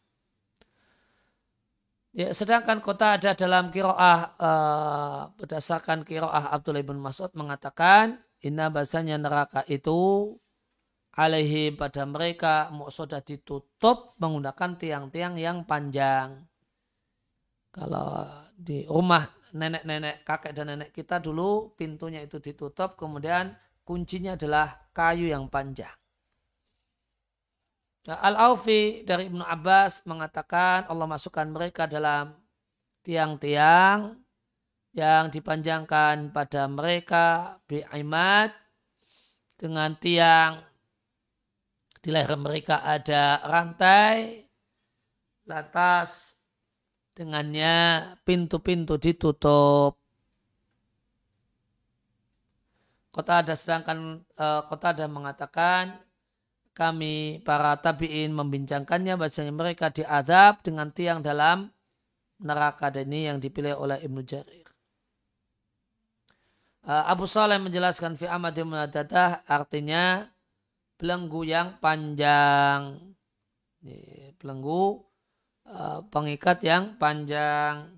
Ya, 2.16 2.34
sedangkan 2.34 2.80
kota 2.82 3.14
ada 3.14 3.36
dalam 3.36 3.70
kiroah 3.70 4.34
uh, 4.40 5.20
berdasarkan 5.38 6.02
kiroah 6.02 6.50
Abdullah 6.50 6.82
bin 6.82 6.98
Mas'ud 6.98 7.30
mengatakan 7.38 8.18
inna 8.42 8.74
bahasanya 8.74 9.20
neraka 9.20 9.62
itu 9.70 10.34
alaihi 11.14 11.74
pada 11.78 12.02
mereka 12.08 12.74
sudah 12.90 13.20
ditutup 13.20 14.18
menggunakan 14.18 14.74
tiang-tiang 14.80 15.38
yang 15.38 15.62
panjang. 15.62 16.42
Kalau 17.70 18.24
di 18.56 18.82
rumah 18.88 19.22
nenek-nenek, 19.52 20.26
kakek 20.26 20.56
dan 20.56 20.74
nenek 20.74 20.90
kita 20.96 21.20
dulu 21.20 21.76
pintunya 21.78 22.24
itu 22.24 22.40
ditutup, 22.40 22.96
kemudian 22.96 23.54
kuncinya 23.88 24.36
adalah 24.36 24.92
kayu 24.92 25.32
yang 25.32 25.48
panjang. 25.48 25.96
Nah, 28.04 28.20
Al-Aufi 28.20 29.00
dari 29.08 29.32
Ibnu 29.32 29.40
Abbas 29.40 30.04
mengatakan 30.04 30.84
Allah 30.92 31.08
masukkan 31.08 31.48
mereka 31.48 31.88
dalam 31.88 32.36
tiang-tiang 33.00 34.12
yang 34.92 35.32
dipanjangkan 35.32 36.36
pada 36.36 36.68
mereka 36.68 37.56
bi'imat 37.64 38.52
dengan 39.56 39.96
tiang 39.96 40.60
di 41.98 42.08
leher 42.12 42.36
mereka 42.38 42.84
ada 42.84 43.42
rantai, 43.44 44.46
lantas 45.48 46.36
dengannya 47.16 48.04
pintu-pintu 48.22 48.96
ditutup. 48.96 50.07
Kota 53.18 53.42
ada 53.42 53.58
sedangkan 53.58 54.22
uh, 54.38 54.62
kota 54.70 54.94
ada 54.94 55.10
mengatakan 55.10 55.98
kami 56.70 57.42
para 57.42 57.74
tabiin 57.74 58.30
membincangkannya 58.30 59.18
bahasanya 59.18 59.50
mereka 59.50 59.90
diadab 59.90 60.62
dengan 60.62 60.94
tiang 60.94 61.18
dalam 61.18 61.66
neraka 62.38 62.94
dan 62.94 63.10
ini 63.10 63.26
yang 63.26 63.42
dipilih 63.42 63.74
oleh 63.74 63.98
Ibnu 64.06 64.22
Jarir. 64.22 64.70
Uh, 66.86 67.10
Abu 67.10 67.26
Saleh 67.26 67.58
menjelaskan 67.58 68.14
fi 68.14 68.30
amadi 68.30 68.62
artinya 69.50 70.22
belenggu 70.94 71.42
yang 71.42 71.74
panjang. 71.82 73.02
Belenggu 74.38 75.02
eh, 75.66 76.00
pengikat 76.06 76.62
yang 76.62 76.94
panjang. 76.94 77.97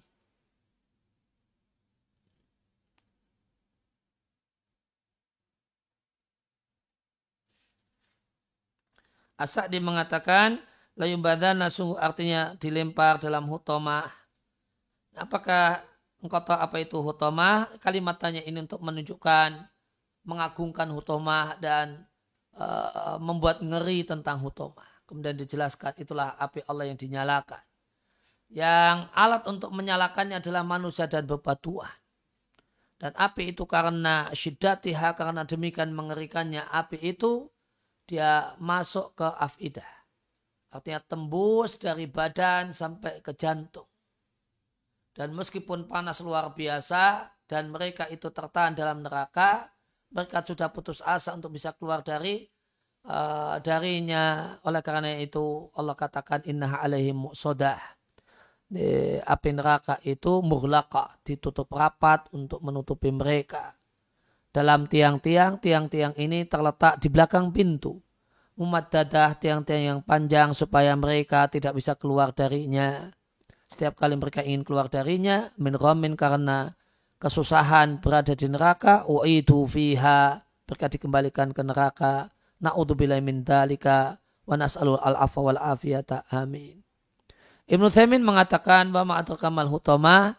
Asadi 9.40 9.80
mengatakan 9.80 10.60
layubadana 11.00 11.72
sungguh 11.72 11.96
artinya 11.96 12.52
dilempar 12.60 13.16
dalam 13.16 13.48
hutomah. 13.48 14.04
Apakah 15.16 15.80
engkau 16.20 16.44
tahu 16.44 16.60
apa 16.60 16.76
itu 16.76 17.00
hutomah? 17.00 17.72
Kalimat 17.80 18.20
tanya 18.20 18.44
ini 18.44 18.60
untuk 18.60 18.84
menunjukkan 18.84 19.64
mengagungkan 20.28 20.92
hutomah 20.92 21.56
dan 21.56 22.04
uh, 22.60 23.16
membuat 23.16 23.64
ngeri 23.64 24.04
tentang 24.04 24.36
hutoma. 24.44 24.84
Kemudian 25.08 25.34
dijelaskan 25.34 25.96
itulah 25.96 26.36
api 26.36 26.60
Allah 26.68 26.92
yang 26.92 27.00
dinyalakan. 27.00 27.64
Yang 28.52 29.08
alat 29.16 29.42
untuk 29.48 29.72
menyalakannya 29.72 30.38
adalah 30.38 30.62
manusia 30.62 31.08
dan 31.08 31.24
bebatuan. 31.24 31.90
Dan 33.00 33.16
api 33.16 33.56
itu 33.56 33.64
karena 33.64 34.28
syiddatiha, 34.36 35.16
karena 35.16 35.48
demikian 35.48 35.96
mengerikannya 35.96 36.68
api 36.68 37.16
itu, 37.16 37.48
dia 38.10 38.58
masuk 38.58 39.14
ke 39.14 39.28
afidah. 39.38 39.86
Artinya 40.74 40.98
tembus 40.98 41.78
dari 41.78 42.10
badan 42.10 42.74
sampai 42.74 43.22
ke 43.22 43.30
jantung. 43.38 43.86
Dan 45.14 45.30
meskipun 45.34 45.86
panas 45.86 46.18
luar 46.22 46.50
biasa 46.54 47.30
dan 47.46 47.70
mereka 47.70 48.10
itu 48.10 48.30
tertahan 48.30 48.74
dalam 48.74 49.02
neraka, 49.02 49.70
mereka 50.10 50.42
sudah 50.42 50.70
putus 50.74 51.02
asa 51.06 51.34
untuk 51.38 51.54
bisa 51.54 51.70
keluar 51.74 52.02
dari 52.02 52.46
uh, 53.06 53.62
darinya. 53.62 54.58
Oleh 54.66 54.82
karena 54.82 55.14
itu 55.18 55.70
Allah 55.74 55.94
katakan 55.94 56.42
inna 56.46 56.82
alaihim. 56.82 57.30
Di 58.70 59.18
api 59.18 59.50
neraka 59.50 59.98
itu 60.06 60.38
mughlaqa, 60.46 61.18
ditutup 61.26 61.66
rapat 61.74 62.30
untuk 62.30 62.62
menutupi 62.62 63.10
mereka. 63.10 63.79
Dalam 64.50 64.90
tiang-tiang, 64.90 65.62
tiang-tiang 65.62 66.14
ini 66.18 66.42
terletak 66.46 66.98
di 66.98 67.06
belakang 67.06 67.54
pintu. 67.54 68.02
Umat 68.58 68.90
dadah 68.90 69.38
tiang-tiang 69.38 69.82
yang 69.82 70.00
panjang 70.02 70.50
supaya 70.52 70.92
mereka 70.98 71.46
tidak 71.46 71.78
bisa 71.78 71.94
keluar 71.94 72.34
darinya. 72.34 73.08
Setiap 73.70 73.94
kali 73.94 74.18
mereka 74.18 74.42
ingin 74.42 74.66
keluar 74.66 74.90
darinya, 74.90 75.48
min 75.54 75.78
karena 76.18 76.74
kesusahan 77.20 78.00
berada 78.00 78.32
di 78.32 78.48
neraka 78.48 79.04
uidu 79.04 79.68
fiha 79.68 80.40
mereka 80.64 80.88
dikembalikan 80.88 81.52
ke 81.52 81.60
neraka 81.60 82.32
na'udzubillahi 82.64 83.20
min 83.20 83.44
dalika 83.44 84.16
wa 84.48 84.56
nas'alul 84.56 84.96
al-afa 84.96 85.38
wal 85.44 85.60
afiyata 85.60 86.24
amin 86.32 86.80
Ibnu 87.70 87.86
Thaimin 87.92 88.24
mengatakan 88.24 88.88
bahwa 88.90 89.20
kamal 89.36 89.68
hutama 89.68 90.34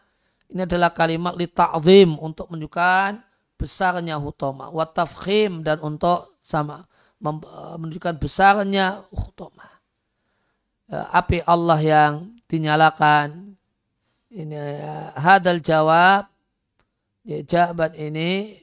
ini 0.52 0.68
adalah 0.68 0.92
kalimat 0.92 1.38
li 1.38 1.48
ta'zim 1.48 2.18
untuk 2.20 2.52
menunjukkan 2.52 3.31
besarnya 3.62 4.18
hutama. 4.18 4.74
Wa 4.74 4.90
tafkhim 4.90 5.62
dan 5.62 5.78
untuk 5.86 6.34
sama 6.42 6.90
menunjukkan 7.22 8.18
besarnya 8.18 9.06
hutama. 9.14 9.70
Api 10.90 11.46
Allah 11.46 11.80
yang 11.80 12.14
dinyalakan. 12.50 13.54
Ini 14.32 14.56
hadal 15.20 15.62
jawab 15.62 16.32
ya, 17.28 17.44
jabat 17.44 18.00
ini 18.00 18.58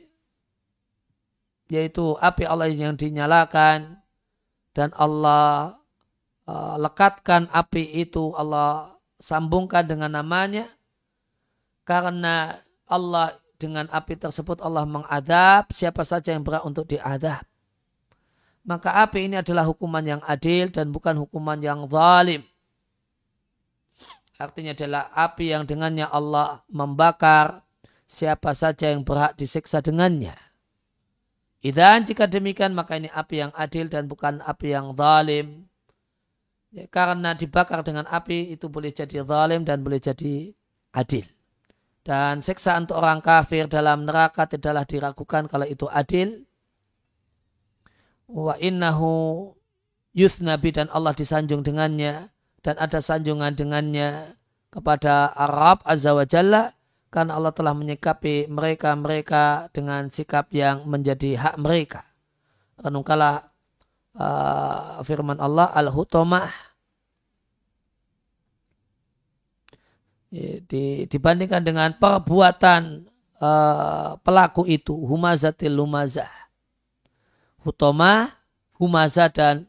yaitu 1.69 2.17
api 2.17 2.49
Allah 2.49 2.73
yang 2.73 2.97
dinyalakan 2.97 4.01
dan 4.73 4.89
Allah 4.97 5.77
uh, 6.49 6.81
lekatkan 6.81 7.53
api 7.53 8.01
itu 8.01 8.33
Allah 8.33 8.97
sambungkan 9.21 9.85
dengan 9.85 10.17
namanya. 10.17 10.65
Karena 11.85 12.57
Allah 12.89 13.33
dengan 13.59 13.91
api 13.91 14.15
tersebut 14.15 14.63
Allah 14.63 14.87
mengadab 14.87 15.69
siapa 15.75 16.07
saja 16.07 16.33
yang 16.33 16.47
berat 16.47 16.63
untuk 16.63 16.87
diadab. 16.87 17.43
Maka 18.63 19.03
api 19.03 19.27
ini 19.27 19.37
adalah 19.41 19.67
hukuman 19.67 20.05
yang 20.07 20.23
adil 20.25 20.71
dan 20.71 20.95
bukan 20.95 21.19
hukuman 21.19 21.59
yang 21.59 21.85
zalim. 21.91 22.47
Artinya 24.39 24.71
adalah 24.71 25.11
api 25.19 25.51
yang 25.51 25.67
dengannya 25.67 26.07
Allah 26.07 26.63
membakar 26.71 27.67
siapa 28.07 28.55
saja 28.55 28.95
yang 28.95 29.03
berhak 29.03 29.35
disiksa 29.35 29.83
dengannya. 29.83 30.37
Dan 31.59 32.07
jika 32.07 32.31
demikian 32.31 32.71
maka 32.71 32.95
ini 32.95 33.11
api 33.11 33.43
yang 33.43 33.53
adil 33.59 33.91
dan 33.91 34.07
bukan 34.07 34.39
api 34.47 34.79
yang 34.79 34.95
zalim. 34.95 35.67
Ya, 36.69 36.85
karena 36.87 37.33
dibakar 37.33 37.81
dengan 37.83 38.05
api 38.07 38.53
itu 38.53 38.69
boleh 38.69 38.93
jadi 38.93 39.25
zalim 39.25 39.65
dan 39.65 39.81
boleh 39.83 39.99
jadi 39.99 40.53
adil. 40.93 41.25
Dan 42.09 42.41
siksa 42.41 42.81
untuk 42.81 43.05
orang 43.05 43.21
kafir 43.21 43.69
dalam 43.69 44.09
neraka 44.09 44.49
tidaklah 44.49 44.89
diragukan 44.89 45.45
kalau 45.45 45.69
itu 45.69 45.85
adil. 45.93 46.49
Wa 48.25 48.57
innahu 48.57 49.53
nabi 50.41 50.73
dan 50.73 50.89
Allah 50.89 51.13
disanjung 51.13 51.61
dengannya 51.61 52.33
dan 52.65 52.75
ada 52.81 53.05
sanjungan 53.05 53.53
dengannya 53.53 54.41
kepada 54.73 55.37
Arab 55.37 55.85
Azza 55.85 56.17
wa 56.17 56.25
Jalla 56.25 56.73
karena 57.13 57.37
Allah 57.37 57.53
telah 57.53 57.77
menyikapi 57.77 58.49
mereka-mereka 58.49 59.69
dengan 59.73 60.09
sikap 60.09 60.49
yang 60.53 60.89
menjadi 60.89 61.37
hak 61.37 61.55
mereka. 61.61 62.09
Renungkalah 62.81 63.53
uh, 64.17 65.01
firman 65.05 65.41
Allah 65.41 65.73
Al-Hutomah 65.77 66.68
di, 70.31 71.09
dibandingkan 71.09 71.65
dengan 71.65 71.97
perbuatan 71.97 73.09
uh, 73.41 74.21
pelaku 74.21 74.69
itu 74.69 74.93
humazatil 74.93 75.73
lumazah 75.73 76.29
hutoma 77.65 78.39
humaza 78.79 79.27
dan 79.29 79.67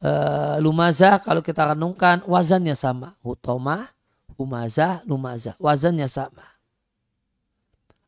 uh, 0.00 0.56
lumazah 0.58 1.20
kalau 1.20 1.44
kita 1.44 1.76
renungkan 1.76 2.24
wazannya 2.24 2.74
sama. 2.74 3.14
Hutoma, 3.20 3.92
humaza, 4.34 5.04
lumazah. 5.04 5.54
Wazannya 5.60 6.08
sama. 6.08 6.42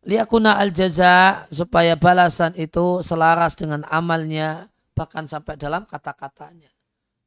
Liakuna 0.02 0.58
al 0.58 0.74
jaza 0.74 1.46
supaya 1.54 1.94
balasan 1.94 2.58
itu 2.58 3.06
selaras 3.06 3.54
dengan 3.54 3.86
amalnya 3.86 4.66
bahkan 4.98 5.30
sampai 5.30 5.54
dalam 5.54 5.86
kata-katanya. 5.86 6.72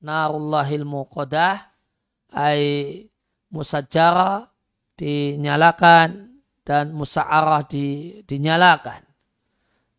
Narullahil 0.04 0.84
muqadah 0.84 1.72
ay 2.36 2.60
musajara 3.56 4.52
dinyalakan 5.00 6.36
dan 6.68 6.92
musa'arah 6.92 7.64
di, 7.64 8.20
dinyalakan 8.28 9.06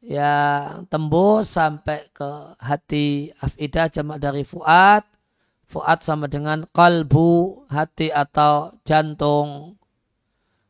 yang 0.06 0.86
tembus 0.86 1.50
sampai 1.56 2.06
ke 2.14 2.54
hati 2.62 3.32
afidah 3.42 3.90
jamak 3.90 4.22
dari 4.22 4.46
fuad. 4.46 5.02
Fuad 5.66 5.98
sama 6.06 6.30
dengan 6.30 6.62
kalbu, 6.70 7.66
hati 7.66 8.14
atau 8.14 8.70
jantung. 8.86 9.74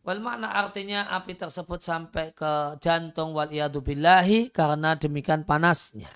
Wal 0.09 0.25
makna 0.25 0.57
artinya 0.57 1.12
api 1.12 1.37
tersebut 1.37 1.85
sampai 1.85 2.33
ke 2.33 2.81
jantung 2.81 3.37
wal 3.37 3.53
billahi 3.53 4.49
karena 4.49 4.96
demikian 4.96 5.44
panasnya. 5.44 6.09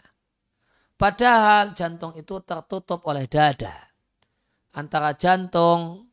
Padahal 0.96 1.76
jantung 1.76 2.16
itu 2.16 2.40
tertutup 2.40 3.04
oleh 3.04 3.28
dada. 3.28 3.92
Antara 4.72 5.12
jantung 5.12 6.09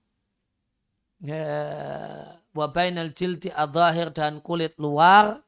ya, 1.22 1.44
wabainal 2.54 3.14
jildi 3.14 3.50
adzahir 3.54 4.14
dan 4.14 4.42
kulit 4.42 4.78
luar. 4.82 5.42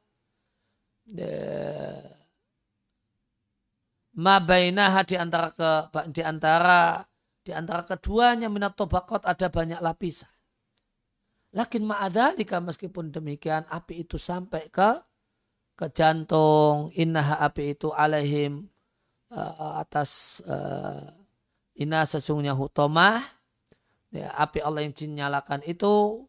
Ma 4.20 4.36
bainaha 4.42 5.06
di 5.06 5.16
antara 5.16 5.50
ke 5.54 5.70
di 6.12 6.22
antara 6.22 7.02
di 7.40 7.50
antara 7.56 7.82
keduanya 7.82 8.46
minat 8.46 8.76
tobakot 8.76 9.24
ada 9.26 9.48
banyak 9.48 9.80
lapisan. 9.80 10.30
Lakin 11.50 11.82
ma'adhalika 11.82 12.62
meskipun 12.62 13.10
demikian 13.10 13.66
api 13.66 14.06
itu 14.06 14.14
sampai 14.20 14.70
ke 14.70 15.02
ke 15.74 15.86
jantung. 15.90 16.94
Innaha 16.94 17.42
api 17.42 17.74
itu 17.74 17.90
alaihim 17.90 18.70
uh, 19.34 19.82
atas 19.82 20.42
uh, 20.46 21.10
inna 21.74 22.06
sesungguhnya 22.06 22.54
hutomah 22.54 23.39
ya, 24.10 24.30
api 24.34 24.62
Allah 24.62 24.86
yang 24.86 24.94
dinyalakan 24.94 25.62
itu 25.66 26.26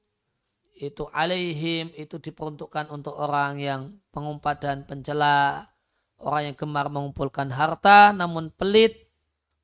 itu 0.81 1.05
alaihim 1.13 1.93
itu 1.93 2.17
diperuntukkan 2.17 2.89
untuk 2.89 3.13
orang 3.13 3.61
yang 3.61 3.81
pengumpat 4.09 4.65
dan 4.65 4.81
pencela, 4.81 5.69
orang 6.17 6.51
yang 6.51 6.55
gemar 6.57 6.89
mengumpulkan 6.89 7.53
harta 7.53 8.09
namun 8.17 8.49
pelit 8.49 9.05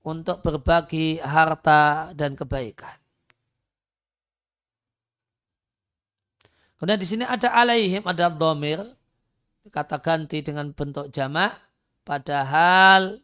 untuk 0.06 0.46
berbagi 0.46 1.18
harta 1.18 2.14
dan 2.14 2.38
kebaikan. 2.38 2.96
Kemudian 6.78 7.02
di 7.02 7.08
sini 7.10 7.26
ada 7.26 7.50
alaihim, 7.58 8.06
ada 8.06 8.30
domir, 8.30 8.78
kata 9.74 9.98
ganti 9.98 10.46
dengan 10.46 10.70
bentuk 10.70 11.10
jamak, 11.10 11.58
padahal 12.06 13.18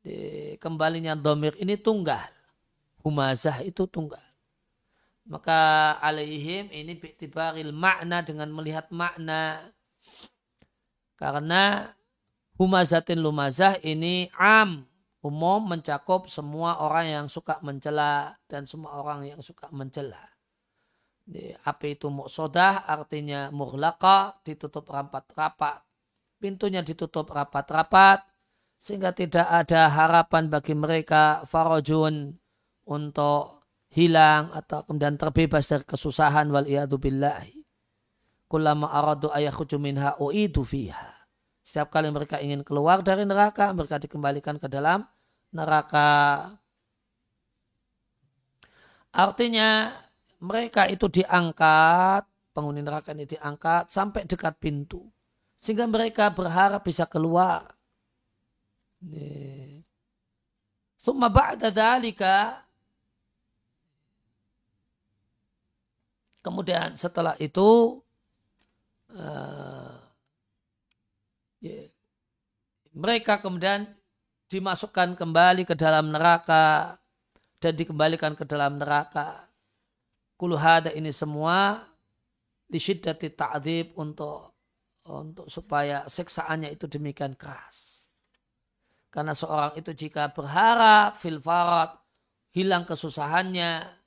di, 0.00 0.56
kembalinya 0.56 1.12
domir 1.12 1.52
ini 1.60 1.76
tunggal. 1.76 2.41
Humazah 3.02 3.66
itu 3.66 3.84
tunggal. 3.90 4.22
Maka 5.26 5.94
alaihim 6.02 6.66
ini 6.74 6.98
biktibaril 6.98 7.70
makna 7.70 8.22
dengan 8.26 8.50
melihat 8.50 8.90
makna. 8.90 9.70
Karena 11.14 11.94
humazatin 12.58 13.22
lumazah 13.22 13.78
ini 13.82 14.30
am. 14.38 14.86
Umum 15.22 15.62
mencakup 15.70 16.26
semua 16.26 16.82
orang 16.82 17.06
yang 17.06 17.26
suka 17.30 17.62
mencela 17.62 18.34
dan 18.50 18.66
semua 18.66 18.98
orang 18.98 19.22
yang 19.22 19.38
suka 19.38 19.70
mencela. 19.70 20.18
Api 21.62 21.94
itu 21.94 22.10
muksodah 22.10 22.90
artinya 22.90 23.46
mughlaqa 23.54 24.42
ditutup 24.42 24.90
rapat-rapat. 24.90 25.86
Pintunya 26.42 26.82
ditutup 26.82 27.30
rapat-rapat 27.30 28.26
sehingga 28.82 29.14
tidak 29.14 29.46
ada 29.46 29.86
harapan 29.86 30.50
bagi 30.50 30.74
mereka 30.74 31.46
farajun 31.46 32.41
untuk 32.92 33.64
hilang 33.92 34.52
atau 34.52 34.84
kemudian 34.84 35.16
terbebas 35.16 35.68
dari 35.68 35.84
kesusahan 35.84 36.48
wal 36.52 36.68
billahi. 37.00 37.60
Kullama 38.48 38.92
aradu 38.92 39.32
ayakhruju 39.32 39.80
minha 39.80 40.12
uidu 40.20 40.60
fiha. 40.60 41.24
Setiap 41.64 41.88
kali 41.88 42.12
mereka 42.12 42.36
ingin 42.36 42.60
keluar 42.66 43.00
dari 43.00 43.24
neraka, 43.24 43.72
mereka 43.72 43.96
dikembalikan 43.96 44.60
ke 44.60 44.68
dalam 44.68 45.06
neraka. 45.54 46.50
Artinya 49.12 49.92
mereka 50.42 50.88
itu 50.88 51.06
diangkat, 51.08 52.26
penghuni 52.52 52.82
neraka 52.84 53.16
ini 53.16 53.24
diangkat 53.24 53.88
sampai 53.88 54.28
dekat 54.28 54.58
pintu. 54.60 55.06
Sehingga 55.56 55.86
mereka 55.86 56.34
berharap 56.34 56.82
bisa 56.82 57.06
keluar. 57.06 57.62
Summa 60.98 61.30
ba'da 61.30 61.70
dhalika 61.70 62.66
Kemudian 66.42 66.98
setelah 66.98 67.38
itu 67.38 68.02
uh, 69.14 69.94
yeah, 71.62 71.86
mereka 72.92 73.38
kemudian 73.38 73.86
dimasukkan 74.50 75.16
kembali 75.16 75.64
ke 75.64 75.78
dalam 75.78 76.12
neraka 76.12 76.98
dan 77.62 77.72
dikembalikan 77.78 78.34
ke 78.34 78.44
dalam 78.44 78.76
neraka. 78.76 79.48
Kuluhada 80.34 80.90
ini 80.90 81.14
semua 81.14 81.86
disyiddati 82.66 83.30
ta'adib 83.32 83.94
untuk 83.94 84.52
untuk 85.06 85.46
supaya 85.46 86.06
siksaannya 86.10 86.74
itu 86.74 86.90
demikian 86.90 87.38
keras. 87.38 88.06
Karena 89.14 89.36
seorang 89.36 89.78
itu 89.78 89.94
jika 89.94 90.34
berharap 90.34 91.14
fil 91.20 91.38
hilang 92.52 92.84
kesusahannya, 92.84 93.70
ya, 93.86 94.01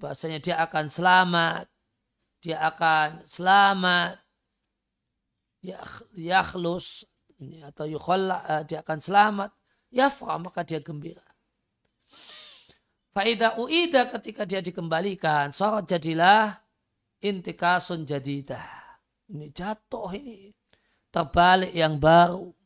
bahasanya 0.00 0.38
dia 0.40 0.56
akan 0.64 0.88
selamat, 0.88 1.66
dia 2.40 2.56
akan 2.64 3.20
selamat, 3.28 4.16
ya 5.60 5.78
yakhlus 6.16 7.04
atau 7.68 7.84
yukhalla, 7.84 8.42
eh, 8.48 8.62
dia 8.64 8.80
akan 8.80 8.98
selamat, 8.98 9.50
yafra 9.92 10.40
maka 10.40 10.64
dia 10.64 10.80
gembira. 10.80 11.24
Faidah 13.12 13.60
uida 13.60 14.08
ketika 14.08 14.48
dia 14.48 14.64
dikembalikan, 14.64 15.52
sorot 15.52 15.84
jadilah 15.84 16.54
intikasun 17.20 18.06
jadidah. 18.06 18.78
Ini 19.28 19.52
jatuh 19.52 20.08
ini. 20.16 20.54
Terbalik 21.08 21.72
yang 21.72 22.00
baru. 22.00 22.57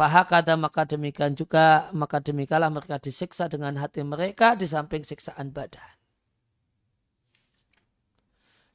Fahakada 0.00 0.56
maka 0.56 0.88
demikian 0.88 1.36
juga, 1.36 1.92
maka 1.92 2.24
demikalah 2.24 2.72
mereka 2.72 2.96
disiksa 2.96 3.52
dengan 3.52 3.76
hati 3.76 4.00
mereka 4.00 4.56
di 4.56 4.64
samping 4.64 5.04
siksaan 5.04 5.52
badan. 5.52 5.92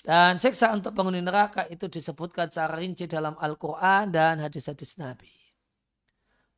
Dan 0.05 0.37
siksa 0.37 0.69
untuk 0.69 0.93
penghuni 0.93 1.25
neraka 1.25 1.65
itu 1.65 1.89
disebutkan 1.89 2.53
secara 2.53 2.77
rinci 2.77 3.09
dalam 3.09 3.33
Al-Quran 3.41 4.13
dan 4.13 4.37
hadis-hadis 4.37 5.01
Nabi. 5.01 5.33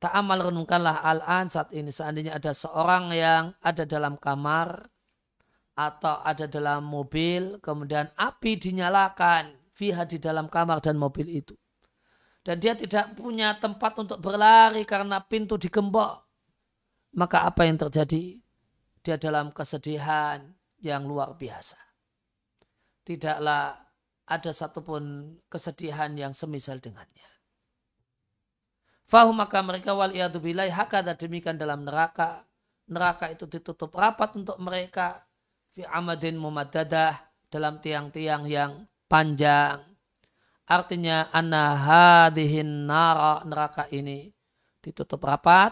Ta'amal 0.04 0.52
renungkanlah 0.52 1.00
al-an 1.00 1.48
saat 1.48 1.72
ini 1.72 1.88
seandainya 1.88 2.36
ada 2.36 2.52
seorang 2.52 3.16
yang 3.16 3.56
ada 3.64 3.88
dalam 3.88 4.20
kamar 4.20 4.84
atau 5.80 6.20
ada 6.28 6.44
dalam 6.44 6.84
mobil 6.84 7.64
kemudian 7.64 8.12
api 8.20 8.60
dinyalakan 8.60 9.56
fiha 9.72 10.04
di 10.04 10.20
dalam 10.20 10.52
kamar 10.52 10.84
dan 10.84 11.00
mobil 11.00 11.40
itu. 11.40 11.56
Dan 12.48 12.64
dia 12.64 12.80
tidak 12.80 13.12
punya 13.20 13.60
tempat 13.60 14.00
untuk 14.00 14.24
berlari 14.24 14.88
karena 14.88 15.20
pintu 15.20 15.60
digembok. 15.60 16.24
Maka 17.20 17.44
apa 17.44 17.68
yang 17.68 17.76
terjadi? 17.76 18.40
Dia 19.04 19.20
dalam 19.20 19.52
kesedihan 19.52 20.40
yang 20.80 21.04
luar 21.04 21.36
biasa 21.36 21.88
tidaklah 23.08 23.80
ada 24.28 24.52
satupun 24.52 25.32
kesedihan 25.48 26.12
yang 26.20 26.36
semisal 26.36 26.84
dengannya. 26.84 27.32
Fahum 29.08 29.40
maka 29.40 29.64
mereka 29.64 29.96
wal 29.96 30.12
bilai 30.44 30.68
hakada 30.68 31.16
demikian 31.16 31.56
dalam 31.56 31.88
neraka. 31.88 32.44
Neraka 32.92 33.32
itu 33.32 33.48
ditutup 33.48 33.96
rapat 33.96 34.36
untuk 34.36 34.60
mereka. 34.60 35.24
Fi 35.72 35.88
amadin 35.88 36.36
mumadadah 36.36 37.16
dalam 37.48 37.80
tiang-tiang 37.80 38.44
yang 38.44 38.84
panjang. 39.08 39.80
Artinya 40.68 41.32
anna 41.32 41.76
hadihin 41.80 42.86
nara 42.86 43.40
neraka 43.48 43.88
ini 43.88 44.32
ditutup 44.84 45.24
rapat. 45.24 45.72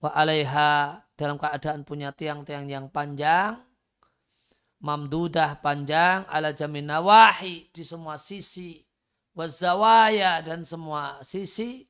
Wa 0.00 0.14
alaiha 0.14 1.04
dalam 1.18 1.36
keadaan 1.36 1.82
punya 1.84 2.14
tiang-tiang 2.14 2.70
yang 2.70 2.86
panjang 2.88 3.58
mamdudah 4.78 5.58
panjang 5.58 6.22
ala 6.30 6.54
jamin 6.54 6.86
nawahi 6.86 7.66
di 7.74 7.82
semua 7.82 8.14
sisi 8.14 8.78
wazawaya 9.34 10.38
dan 10.42 10.62
semua 10.62 11.18
sisi 11.26 11.86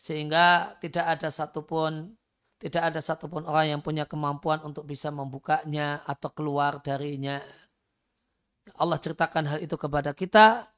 sehingga 0.00 0.76
tidak 0.80 1.06
ada 1.18 1.28
satupun 1.28 2.16
tidak 2.56 2.94
ada 2.94 3.00
satupun 3.02 3.44
orang 3.44 3.76
yang 3.76 3.80
punya 3.82 4.06
kemampuan 4.06 4.62
untuk 4.62 4.86
bisa 4.86 5.10
membukanya 5.10 5.98
atau 6.06 6.30
keluar 6.30 6.78
darinya. 6.78 7.42
Allah 8.78 9.02
ceritakan 9.02 9.44
hal 9.50 9.58
itu 9.58 9.74
kepada 9.74 10.14
kita. 10.14 10.70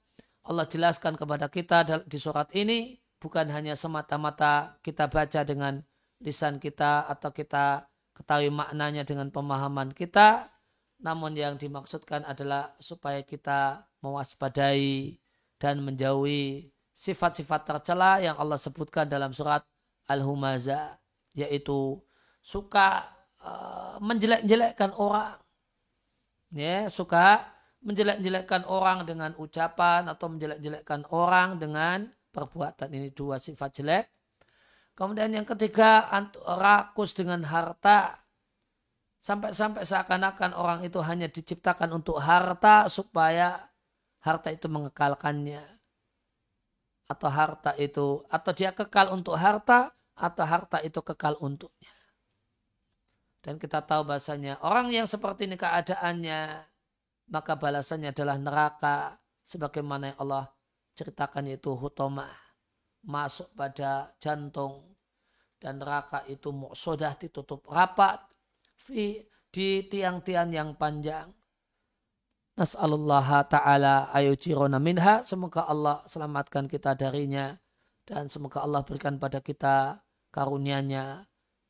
Allah 0.45 0.68
jelaskan 0.68 1.16
kepada 1.16 1.49
kita 1.49 2.05
di 2.05 2.18
surat 2.20 2.53
ini 2.53 3.01
bukan 3.16 3.49
hanya 3.49 3.72
semata-mata 3.72 4.76
kita 4.84 5.09
baca 5.09 5.40
dengan 5.40 5.80
lisan 6.20 6.61
kita 6.61 7.09
atau 7.09 7.32
kita 7.32 7.88
ketahui 8.12 8.53
maknanya 8.53 9.03
dengan 9.03 9.32
pemahaman 9.32 9.90
kita, 9.90 10.53
namun 11.03 11.34
yang 11.34 11.57
dimaksudkan 11.57 12.22
adalah 12.28 12.76
supaya 12.78 13.24
kita 13.24 13.88
mewaspadai 14.05 15.16
dan 15.57 15.80
menjauhi 15.80 16.70
sifat-sifat 16.95 17.64
tercela 17.66 18.22
yang 18.22 18.38
Allah 18.38 18.61
sebutkan 18.61 19.09
dalam 19.09 19.34
surat 19.34 19.64
Al-Humaza 20.07 21.01
yaitu 21.34 21.99
suka 22.38 23.03
uh, 23.42 23.97
menjelek-jelekkan 23.99 24.95
orang. 24.95 25.40
Ya 26.55 26.86
suka 26.86 27.42
menjelek-jelekkan 27.85 28.64
orang 28.64 29.05
dengan 29.05 29.37
ucapan 29.37 30.09
atau 30.09 30.32
menjelek-jelekkan 30.32 31.05
orang 31.12 31.61
dengan 31.61 32.09
perbuatan 32.32 32.89
ini 32.91 33.12
dua 33.12 33.37
sifat 33.39 33.70
jelek 33.80 34.05
kemudian 34.97 35.30
yang 35.30 35.47
ketiga 35.47 36.09
rakus 36.59 37.12
dengan 37.12 37.45
harta 37.45 38.24
Sampai-sampai 39.24 39.89
seakan-akan 39.89 40.53
orang 40.53 40.85
itu 40.85 41.01
hanya 41.01 41.32
diciptakan 41.32 41.97
untuk 41.97 42.20
harta 42.20 42.93
supaya 42.93 43.57
harta 44.20 44.53
itu 44.53 44.68
mengekalkannya. 44.68 45.64
Atau 47.09 47.32
harta 47.32 47.72
itu, 47.80 48.20
atau 48.28 48.53
dia 48.53 48.76
kekal 48.76 49.16
untuk 49.16 49.41
harta, 49.41 49.97
atau 50.12 50.45
harta 50.45 50.85
itu 50.85 51.01
kekal 51.01 51.41
untuknya. 51.41 51.89
Dan 53.41 53.57
kita 53.57 53.80
tahu 53.80 54.05
bahasanya 54.05 54.61
orang 54.61 54.93
yang 54.93 55.09
seperti 55.09 55.49
ini 55.49 55.57
keadaannya, 55.57 56.41
maka 57.29 57.57
balasannya 57.57 58.12
adalah 58.12 58.37
neraka. 58.37 59.16
Sebagaimana 59.45 60.12
yang 60.12 60.18
Allah 60.25 60.45
ceritakan 60.97 61.53
yaitu 61.53 61.72
hutomah. 61.77 62.33
Masuk 63.05 63.53
pada 63.53 64.12
jantung. 64.16 64.97
Dan 65.61 65.81
neraka 65.81 66.25
itu 66.29 66.53
muqsodah 66.53 67.16
ditutup 67.16 67.64
rapat 67.68 68.20
di 68.85 69.25
tiang-tiang 69.89 70.53
yang 70.53 70.77
panjang. 70.77 71.33
Nas'alullah 72.55 73.49
ta'ala 73.49 74.12
ayujirona 74.12 74.77
minha. 74.81 75.25
Semoga 75.25 75.64
Allah 75.68 76.05
selamatkan 76.05 76.68
kita 76.68 76.97
darinya. 76.97 77.53
Dan 78.05 78.29
semoga 78.29 78.61
Allah 78.61 78.85
berikan 78.85 79.16
pada 79.16 79.41
kita 79.41 80.05
karunianya. 80.29 81.25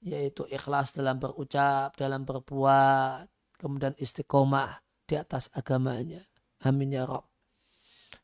Yaitu 0.05 0.45
ikhlas 0.51 0.95
dalam 0.95 1.23
berucap, 1.23 1.95
dalam 1.95 2.27
berbuat. 2.27 3.31
Kemudian 3.59 3.95
istiqomah 3.97 4.85
di 5.05 5.15
atas 5.15 5.53
agamanya. 5.53 6.25
Amin 6.65 6.93
ya 6.97 7.05
Rabb. 7.05 7.29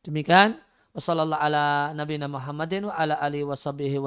Demikian. 0.00 0.56
Wassalamualaikum 0.90 1.46
ala 1.46 1.94
nabina 1.94 2.26
Muhammadin 2.26 2.90
wa 2.90 2.94
ala 2.98 3.20
alihi 3.22 3.46
wa 3.46 3.54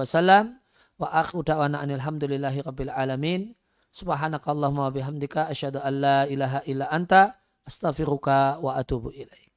wasallam. 0.04 0.60
Wa 1.00 1.08
akhu 1.16 1.46
da'wana 1.46 1.80
anilhamdulillahi 1.80 2.66
rabbil 2.66 2.92
alamin. 2.92 3.56
Subhanakallahumma 3.94 4.90
bihamdika 4.90 5.48
asyhadu 5.54 5.80
an 5.80 5.94
la 6.02 6.20
ilaha 6.26 6.66
illa 6.66 6.90
anta 6.90 7.38
astaghfiruka 7.64 8.60
wa 8.60 8.76
atubu 8.76 9.14
ilaik. 9.14 9.53